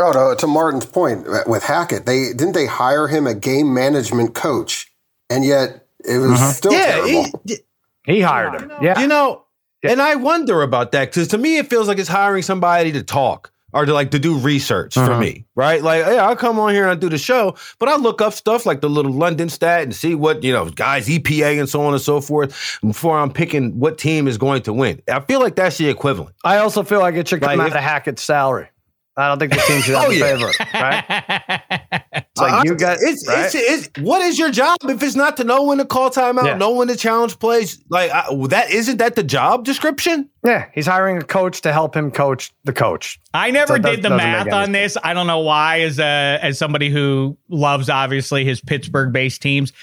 [0.00, 4.34] Oh, no, to Martin's point with Hackett, they didn't they hire him a game management
[4.34, 4.92] coach,
[5.30, 6.52] and yet it was uh-huh.
[6.52, 7.40] still yeah, terrible.
[7.46, 7.56] He,
[8.04, 8.72] he hired him.
[8.82, 9.44] Yeah, you know,
[9.84, 9.92] yeah.
[9.92, 13.04] and I wonder about that because to me it feels like it's hiring somebody to
[13.04, 15.06] talk or to like to do research uh-huh.
[15.06, 15.82] for me, right?
[15.82, 18.32] Like, yeah, I'll come on here and I do the show, but I look up
[18.32, 21.82] stuff like the little London stat and see what, you know, guys EPA and so
[21.82, 25.02] on and so forth before I'm picking what team is going to win.
[25.08, 26.34] I feel like that's the equivalent.
[26.44, 28.68] I also feel like it should come like out if, of Hackett's salary.
[29.16, 30.36] I don't think the team should have oh, yeah.
[30.36, 32.02] favor, right?
[32.34, 33.44] It's like uh, you got it's, right?
[33.44, 36.46] it's, it's, what is your job if it's not to know when to call timeout,
[36.46, 36.56] yeah.
[36.56, 37.78] know when to challenge plays?
[37.90, 40.30] Like I, that isn't that the job description?
[40.42, 43.20] Yeah, he's hiring a coach to help him coach the coach.
[43.34, 44.96] I never so did the math on this.
[45.04, 45.80] I don't know why.
[45.82, 49.74] As a as somebody who loves obviously his Pittsburgh based teams,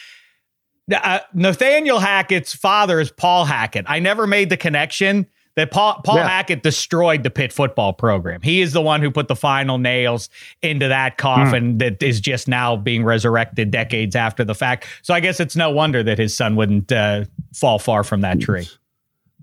[0.92, 3.86] uh, Nathaniel Hackett's father is Paul Hackett.
[3.88, 5.28] I never made the connection
[5.60, 6.28] that Paul, Paul yeah.
[6.30, 8.40] Hackett destroyed the Pitt football program.
[8.42, 10.30] He is the one who put the final nails
[10.62, 11.80] into that coffin mm.
[11.80, 14.88] that is just now being resurrected decades after the fact.
[15.02, 18.40] So I guess it's no wonder that his son wouldn't uh, fall far from that
[18.40, 18.70] tree.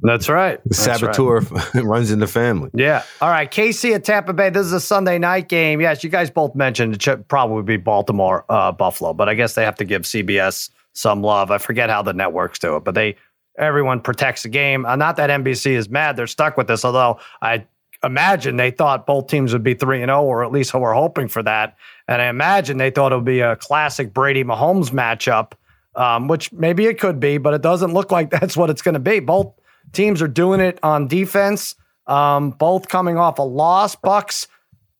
[0.00, 0.58] That's right.
[0.64, 1.74] The saboteur right.
[1.84, 2.70] runs in the family.
[2.72, 3.02] Yeah.
[3.20, 3.50] All right.
[3.50, 4.48] KC at Tampa Bay.
[4.48, 5.82] This is a Sunday night game.
[5.82, 9.54] Yes, you guys both mentioned it should probably be Baltimore, uh, Buffalo, but I guess
[9.54, 11.50] they have to give CBS some love.
[11.50, 13.16] I forget how the networks do it, but they
[13.58, 14.86] everyone protects the game.
[14.86, 16.84] Uh, not that NBC is mad; they're stuck with this.
[16.84, 17.66] Although I
[18.04, 20.94] imagine they thought both teams would be three and zero, oh, or at least we're
[20.94, 21.76] hoping for that.
[22.08, 25.52] And I imagine they thought it would be a classic Brady Mahomes matchup,
[25.94, 28.94] um, which maybe it could be, but it doesn't look like that's what it's going
[28.94, 29.20] to be.
[29.20, 29.52] Both
[29.92, 31.74] teams are doing it on defense.
[32.06, 33.96] Um, both coming off a loss.
[33.96, 34.46] Bucs,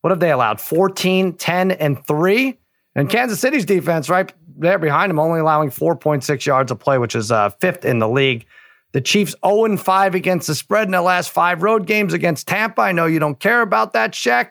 [0.01, 0.61] what have they allowed?
[0.61, 2.59] 14, 10, and 3.
[2.97, 7.15] And Kansas City's defense, right there behind them, only allowing 4.6 yards of play, which
[7.15, 8.47] is uh, fifth in the league.
[8.93, 12.81] The Chiefs 0 5 against the spread in their last five road games against Tampa.
[12.81, 14.51] I know you don't care about that, Shaq.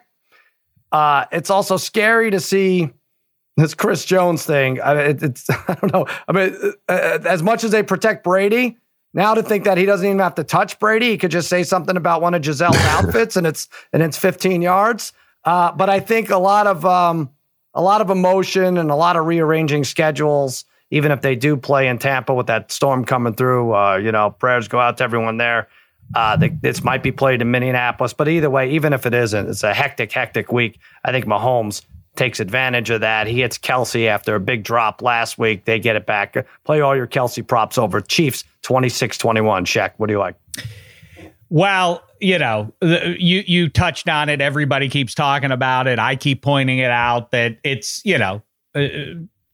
[0.92, 2.90] Uh, it's also scary to see
[3.56, 4.80] this Chris Jones thing.
[4.80, 6.06] I, it, it's I don't know.
[6.28, 6.56] I mean,
[6.88, 8.76] uh, uh, as much as they protect Brady,
[9.14, 11.62] now to think that he doesn't even have to touch Brady, he could just say
[11.62, 15.12] something about one of Gisele's outfits and it's and it's 15 yards.
[15.44, 17.30] Uh, but I think a lot of um,
[17.76, 20.64] a lot of emotion and a lot of rearranging schedules.
[20.90, 24.30] Even if they do play in Tampa with that storm coming through, uh, you know,
[24.30, 25.68] prayers go out to everyone there.
[26.14, 29.48] Uh, they, this might be played in Minneapolis, but either way, even if it isn't,
[29.48, 30.78] it's a hectic, hectic week.
[31.04, 31.82] I think Mahomes
[32.14, 33.26] takes advantage of that.
[33.26, 35.64] He hits Kelsey after a big drop last week.
[35.64, 36.46] They get it back.
[36.64, 38.00] Play all your Kelsey props over.
[38.00, 39.66] Chiefs 26 21.
[39.66, 40.36] Shaq, what do you like?
[41.48, 44.40] Well, you know, you you touched on it.
[44.40, 45.98] Everybody keeps talking about it.
[45.98, 48.42] I keep pointing it out that it's you know,
[48.74, 48.88] uh,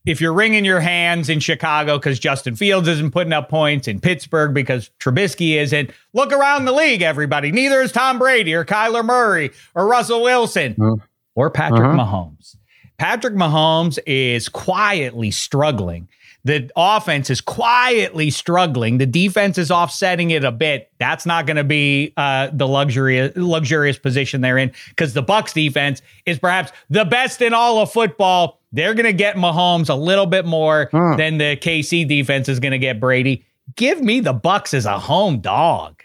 [0.05, 3.99] if you're wringing your hands in Chicago because Justin Fields isn't putting up points in
[3.99, 7.01] Pittsburgh because Trubisky isn't, look around the league.
[7.01, 10.95] Everybody, neither is Tom Brady or Kyler Murray or Russell Wilson uh,
[11.35, 12.05] or Patrick uh-huh.
[12.05, 12.55] Mahomes.
[12.97, 16.07] Patrick Mahomes is quietly struggling
[16.45, 18.97] the offense is quietly struggling.
[18.97, 20.91] The defense is offsetting it a bit.
[20.99, 25.53] That's not going to be uh, the luxury luxurious position they're in because the Bucs
[25.53, 28.59] defense is perhaps the best in all of football.
[28.73, 31.15] They're going to get Mahomes a little bit more huh.
[31.15, 33.45] than the KC defense is going to get Brady.
[33.75, 36.03] Give me the Bucs as a home dog.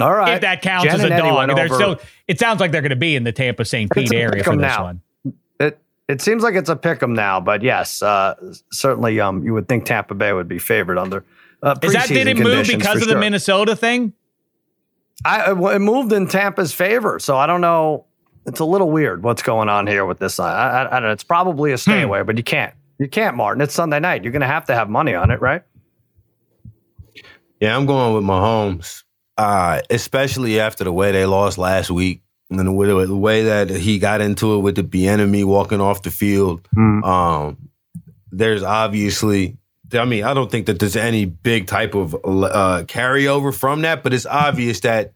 [0.00, 1.98] All right, if that counts Jen as a dog, they're still.
[2.26, 3.90] It sounds like they're going to be in the Tampa St.
[3.90, 4.82] Pete area for this now.
[4.82, 5.00] one.
[6.08, 8.34] It seems like it's a pick 'em now, but yes, uh,
[8.70, 11.24] certainly um, you would think Tampa Bay would be favored under.
[11.62, 13.14] Uh, Is that did it move because of sure.
[13.14, 14.12] the Minnesota thing?
[15.24, 18.04] I it moved in Tampa's favor, so I don't know.
[18.46, 20.38] It's a little weird what's going on here with this.
[20.38, 21.12] I, I, I don't know.
[21.12, 22.08] It's probably a stay hmm.
[22.08, 22.74] away, but you can't.
[22.98, 23.60] You can't, Martin.
[23.60, 24.22] It's Sunday night.
[24.22, 25.62] You're going to have to have money on it, right?
[27.60, 29.02] Yeah, I'm going with Mahomes,
[29.36, 33.70] uh, especially after the way they lost last week and the way, the way that
[33.70, 37.04] he got into it with the enemy walking off the field, mm.
[37.04, 37.70] um,
[38.30, 39.56] there's obviously.
[39.92, 44.02] I mean, I don't think that there's any big type of uh, carryover from that,
[44.02, 45.12] but it's obvious that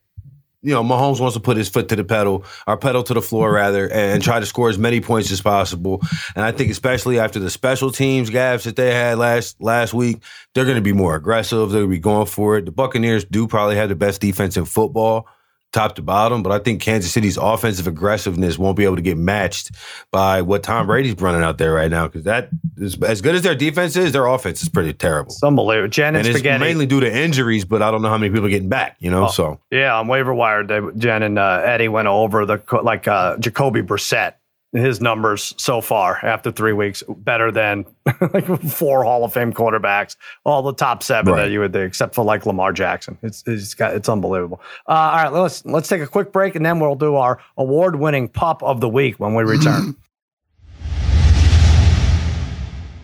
[0.62, 3.20] you know Mahomes wants to put his foot to the pedal or pedal to the
[3.20, 6.00] floor rather, and try to score as many points as possible.
[6.36, 10.22] And I think especially after the special teams gaps that they had last last week,
[10.54, 11.70] they're going to be more aggressive.
[11.70, 12.64] They're going to be going for it.
[12.64, 15.26] The Buccaneers do probably have the best defense in football.
[15.72, 19.16] Top to bottom, but I think Kansas City's offensive aggressiveness won't be able to get
[19.16, 19.70] matched
[20.10, 22.06] by what Tom Brady's running out there right now.
[22.06, 25.30] Because that is as good as their defense is, their offense is pretty terrible.
[25.30, 25.90] It's unbelievable.
[25.90, 28.46] Jen and, and it's mainly due to injuries, but I don't know how many people
[28.46, 28.96] are getting back.
[28.98, 32.46] You know, oh, so yeah, on waiver wire, they, Jen and uh, Eddie went over
[32.46, 34.34] the like uh, Jacoby Brissett
[34.72, 37.84] his numbers so far after three weeks better than
[38.32, 41.44] like four Hall of Fame quarterbacks, all the top seven right.
[41.44, 43.18] that you would do, except for like Lamar Jackson.
[43.22, 44.60] It's it's got it's unbelievable.
[44.88, 47.96] Uh, all right, let's let's take a quick break and then we'll do our award
[47.96, 49.96] winning pop of the week when we return.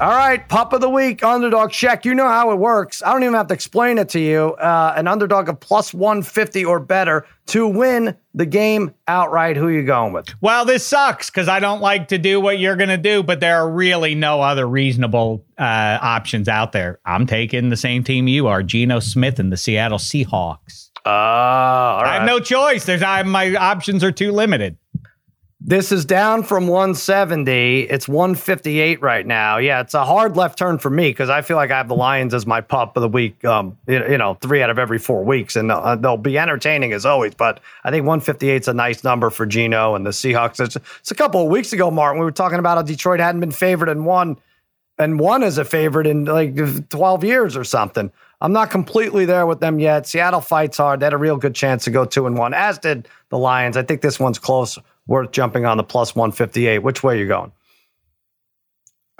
[0.00, 2.04] All right, pop of the week, underdog check.
[2.04, 3.02] You know how it works.
[3.02, 4.52] I don't even have to explain it to you.
[4.52, 9.56] Uh, an underdog of plus 150 or better to win the game outright.
[9.56, 10.28] Who are you going with?
[10.40, 13.40] Well, this sucks because I don't like to do what you're going to do, but
[13.40, 17.00] there are really no other reasonable uh, options out there.
[17.04, 20.90] I'm taking the same team you are, Geno Smith and the Seattle Seahawks.
[21.04, 22.84] Uh, I have no choice.
[22.84, 24.76] There's I, my options are too limited.
[25.60, 27.80] This is down from 170.
[27.80, 29.56] It's 158 right now.
[29.58, 31.96] Yeah, it's a hard left turn for me because I feel like I have the
[31.96, 33.44] Lions as my pup of the week.
[33.44, 37.04] Um, you, know, three out of every four weeks, and uh, they'll be entertaining as
[37.04, 37.34] always.
[37.34, 40.64] But I think 158 is a nice number for Geno and the Seahawks.
[40.64, 42.20] It's, it's a couple of weeks ago, Martin.
[42.20, 44.36] We were talking about how Detroit hadn't been favored and won,
[44.96, 48.12] and won as a favorite in like 12 years or something.
[48.40, 50.06] I'm not completely there with them yet.
[50.06, 51.00] Seattle fights hard.
[51.00, 53.76] They had a real good chance to go two and one, as did the Lions.
[53.76, 54.78] I think this one's close
[55.08, 56.78] worth jumping on the plus 158.
[56.78, 57.50] Which way are you going?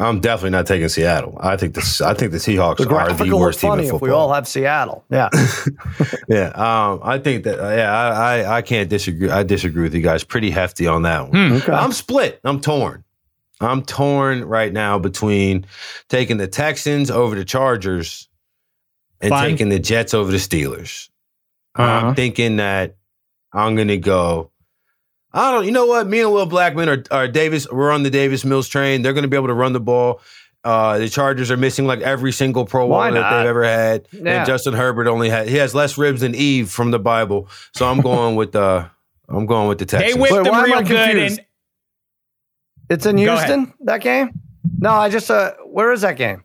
[0.00, 1.36] I'm definitely not taking Seattle.
[1.40, 3.96] I think the I think the Seahawks the are the worst team in football.
[3.96, 5.28] If we all have Seattle, yeah,
[6.28, 6.50] yeah.
[6.50, 9.28] Um, I think that yeah, I, I, I can't disagree.
[9.28, 11.30] I disagree with you guys pretty hefty on that one.
[11.32, 11.72] Hmm, okay.
[11.72, 12.38] I'm split.
[12.44, 13.02] I'm torn.
[13.60, 15.66] I'm torn right now between
[16.08, 18.28] taking the Texans over the Chargers
[19.20, 19.50] and Fine.
[19.50, 21.08] taking the Jets over the Steelers.
[21.74, 22.06] Uh-huh.
[22.06, 22.94] I'm thinking that
[23.52, 24.52] I'm going to go
[25.38, 25.64] I don't.
[25.64, 26.08] You know what?
[26.08, 27.70] Me and Will Blackmon are, are Davis.
[27.70, 29.02] We're on the Davis Mills train.
[29.02, 30.20] They're going to be able to run the ball.
[30.64, 34.38] Uh, the Chargers are missing like every single Pro Bowler that they've ever had, yeah.
[34.38, 37.48] and Justin Herbert only had he has less ribs than Eve from the Bible.
[37.72, 38.88] So I'm going with the uh,
[39.28, 40.14] I'm going with the Texans.
[40.14, 41.16] They whipped Wait, them real good.
[41.16, 41.44] And-
[42.90, 43.72] it's in Houston.
[43.80, 44.30] That game?
[44.78, 46.42] No, I just uh, where is that game?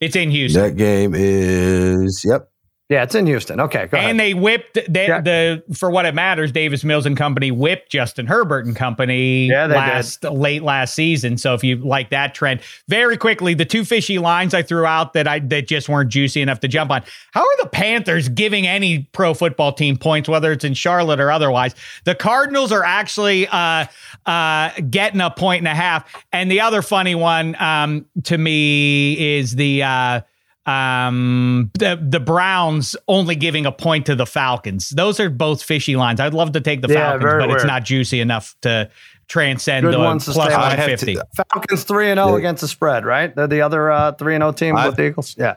[0.00, 0.62] It's in Houston.
[0.62, 2.50] That game is yep.
[2.88, 3.58] Yeah, it's in Houston.
[3.58, 5.20] Okay, go And they whipped they, yeah.
[5.20, 6.52] the for what it matters.
[6.52, 10.30] Davis Mills and Company whipped Justin Herbert and Company yeah, last did.
[10.30, 11.36] late last season.
[11.36, 15.14] So if you like that trend, very quickly, the two fishy lines I threw out
[15.14, 17.02] that I that just weren't juicy enough to jump on.
[17.32, 21.32] How are the Panthers giving any pro football team points, whether it's in Charlotte or
[21.32, 21.74] otherwise?
[22.04, 23.86] The Cardinals are actually uh,
[24.26, 26.24] uh, getting a point and a half.
[26.32, 29.82] And the other funny one um, to me is the.
[29.82, 30.20] Uh,
[30.66, 34.90] um, the, the Browns only giving a point to the Falcons.
[34.90, 36.20] Those are both fishy lines.
[36.20, 37.60] I'd love to take the yeah, Falcons, but weird.
[37.60, 38.90] it's not juicy enough to
[39.28, 41.18] transcend Good the plus 150.
[41.36, 42.38] Falcons 3 and 0 yeah.
[42.38, 43.34] against the spread, right?
[43.34, 45.36] They're the other uh, 3 and 0 team with the Eagles.
[45.38, 45.56] Yeah.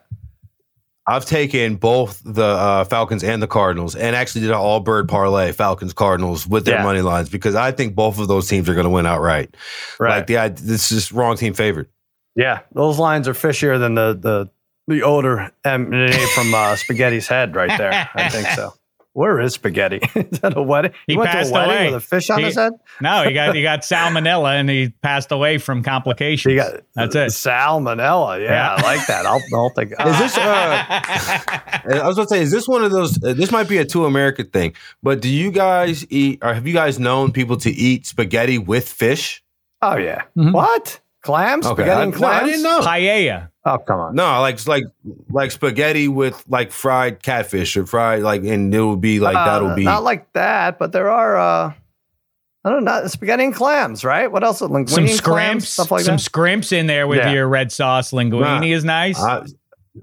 [1.07, 5.09] I've taken both the uh, Falcons and the Cardinals, and actually did an all bird
[5.09, 6.83] parlay Falcons Cardinals with their yeah.
[6.83, 9.55] money lines because I think both of those teams are going to win outright.
[9.99, 10.17] Right.
[10.17, 11.89] Like the I, this is wrong team favored.
[12.35, 14.51] Yeah, those lines are fishier than the the
[14.89, 18.09] the odor emanate from uh, Spaghetti's head right there.
[18.13, 18.73] I think so.
[19.13, 19.99] Where is spaghetti?
[20.15, 20.93] is that a wedding?
[21.07, 21.85] He, he went to a wedding away.
[21.87, 22.73] with a fish on he, his head.
[23.01, 26.55] No, he got he got salmonella and he passed away from complications.
[26.55, 27.27] Got, That's it.
[27.29, 28.39] Salmonella.
[28.39, 29.25] Yeah, yeah, I like that.
[29.25, 29.91] I'll, I'll think.
[29.91, 30.37] Is this?
[30.37, 30.41] Uh,
[30.87, 33.21] I was going to say, is this one of those?
[33.21, 36.39] Uh, this might be a two American thing, but do you guys eat?
[36.43, 39.43] Or have you guys known people to eat spaghetti with fish?
[39.81, 40.23] Oh yeah.
[40.37, 40.51] Mm-hmm.
[40.51, 40.99] What?
[41.21, 41.65] Clams?
[41.65, 41.83] Okay.
[41.83, 42.41] Spaghetti and clams?
[42.41, 42.79] No, I didn't know.
[42.81, 43.49] Paella.
[43.65, 44.15] Oh come on.
[44.15, 44.85] No, like like
[45.29, 49.45] like spaghetti with like fried catfish or fried like, and it would be like uh,
[49.45, 51.37] that'll be not like that, but there are.
[51.37, 51.73] uh
[52.65, 54.29] I don't know, spaghetti and clams, right?
[54.29, 54.59] What else?
[54.61, 56.21] Linguine some scrimps, clams, stuff like some that?
[56.21, 57.31] scrimps in there with yeah.
[57.31, 58.11] your red sauce.
[58.11, 59.17] Linguine nah, is nice.
[59.17, 59.47] Uh,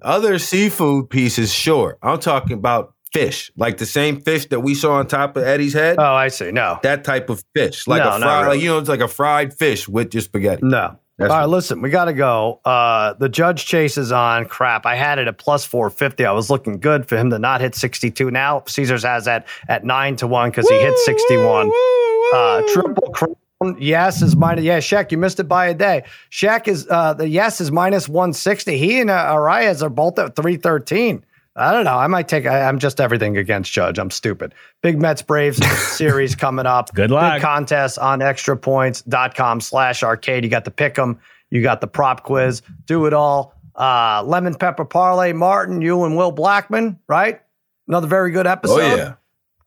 [0.00, 1.98] other seafood pieces, sure.
[2.02, 5.74] I'm talking about fish, like the same fish that we saw on top of Eddie's
[5.74, 5.96] head.
[5.98, 6.50] Oh, I see.
[6.50, 8.56] No, that type of fish, like no, a fried, really.
[8.56, 10.62] like you know, it's like a fried fish with your spaghetti.
[10.64, 12.60] No, that's All right, listen, we got to go.
[12.64, 14.44] Uh, the judge chase is on.
[14.44, 16.26] Crap, I had it at plus 450.
[16.26, 18.30] I was looking good for him to not hit 62.
[18.30, 21.72] Now Caesars has that at 9 to 1 because he hit 61.
[22.34, 23.36] Uh, triple crown.
[23.78, 24.64] Yes is minus.
[24.64, 26.04] Yeah, Shaq, you missed it by a day.
[26.30, 28.76] Shaq is uh, the yes is minus 160.
[28.76, 31.24] He and uh, Arraez are both at 313.
[31.56, 31.96] I don't know.
[31.96, 32.46] I might take.
[32.46, 33.98] I, am just everything against Judge.
[33.98, 34.54] I'm stupid.
[34.82, 35.58] Big Mets Braves
[35.96, 36.92] series coming up.
[36.94, 37.34] Good luck.
[37.34, 40.44] Big contest on extrapoints.com slash arcade.
[40.44, 41.18] You got the pick 'em.
[41.50, 42.60] You got the prop quiz.
[42.84, 43.54] Do it all.
[43.74, 45.32] Uh, lemon pepper parlay.
[45.32, 46.98] Martin, you and Will Blackmon.
[47.08, 47.40] Right.
[47.88, 48.80] Another very good episode.
[48.80, 49.14] Oh yeah.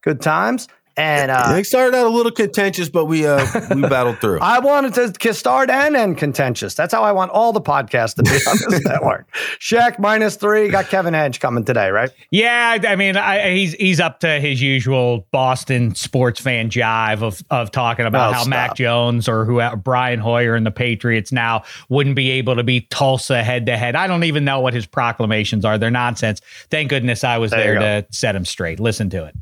[0.02, 0.68] Good times.
[1.00, 4.40] And uh, it started out a little contentious, but we uh, we battled through.
[4.42, 6.76] I wanted to start and end contentious.
[6.76, 9.32] That's how I want all the podcasts to be on this network.
[9.60, 10.68] Shaq minus three.
[10.68, 12.12] Got Kevin Hedge coming today, right?
[12.32, 17.42] Yeah, I mean, I, he's he's up to his usual Boston sports fan jive of
[17.50, 18.50] of talking about oh, how stop.
[18.50, 22.90] Mac Jones or who Brian Hoyer and the Patriots now wouldn't be able to beat
[22.90, 23.96] Tulsa head to head.
[23.96, 25.78] I don't even know what his proclamations are.
[25.78, 26.42] They're nonsense.
[26.70, 28.82] Thank goodness I was there, there to set him straight.
[28.82, 29.36] Listen to it.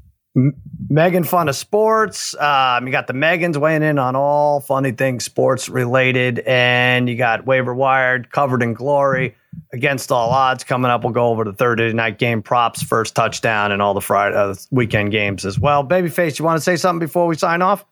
[0.90, 2.36] Megan Fun of Sports.
[2.36, 7.16] Um, you got the Megans weighing in on all funny things sports related, and you
[7.16, 9.36] got waiver wired covered in glory
[9.74, 11.04] against all odds coming up.
[11.04, 14.54] We'll go over the Thursday night game props, first touchdown, and all the Friday uh,
[14.70, 15.84] weekend games as well.
[15.84, 17.84] Babyface, you want to say something before we sign off?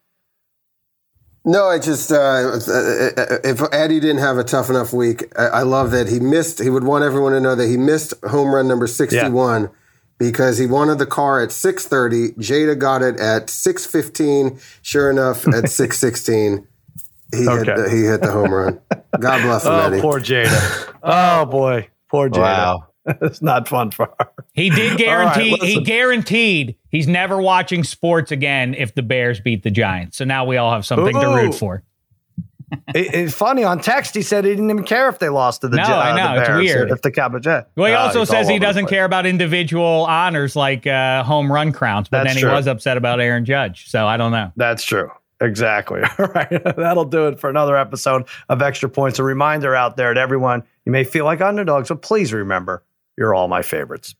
[1.44, 5.92] No, I just uh, uh, if Eddie didn't have a tough enough week, I love
[5.92, 6.62] that he missed.
[6.62, 9.64] He would want everyone to know that he missed home run number sixty-one.
[9.64, 9.70] Yeah
[10.18, 12.36] because he wanted the car at 6:30.
[12.38, 14.60] Jada got it at 6:15.
[14.82, 16.66] Sure enough, at 6:16,
[17.34, 17.58] he okay.
[17.58, 18.80] hit the, he hit the home run.
[19.20, 20.02] God bless him, oh, Eddie.
[20.02, 20.96] Poor Jada.
[21.04, 22.40] Oh boy, poor Jada.
[22.40, 22.88] Wow.
[23.22, 24.32] it's not fun for her.
[24.54, 25.52] He did guarantee.
[25.52, 30.18] Right, he guaranteed he's never watching sports again if the Bears beat the Giants.
[30.18, 31.22] So now we all have something Ooh.
[31.22, 31.84] to root for
[32.94, 34.16] it, it's funny on text.
[34.16, 35.78] He said he didn't even care if they lost to the.
[35.78, 36.92] No, uh, I know it's weird.
[36.92, 40.88] If the Cowboys, well, he uh, also says he doesn't care about individual honors like
[40.88, 43.90] uh, home run crowns, but That's then he was upset about Aaron Judge.
[43.90, 44.52] So I don't know.
[44.56, 45.12] That's true.
[45.42, 46.02] Exactly.
[46.20, 46.50] All right.
[46.78, 49.20] That'll do it for another episode of Extra Points.
[49.20, 52.84] A reminder out there to everyone: you may feel like underdogs, but please remember,
[53.18, 54.16] you're all my favorites.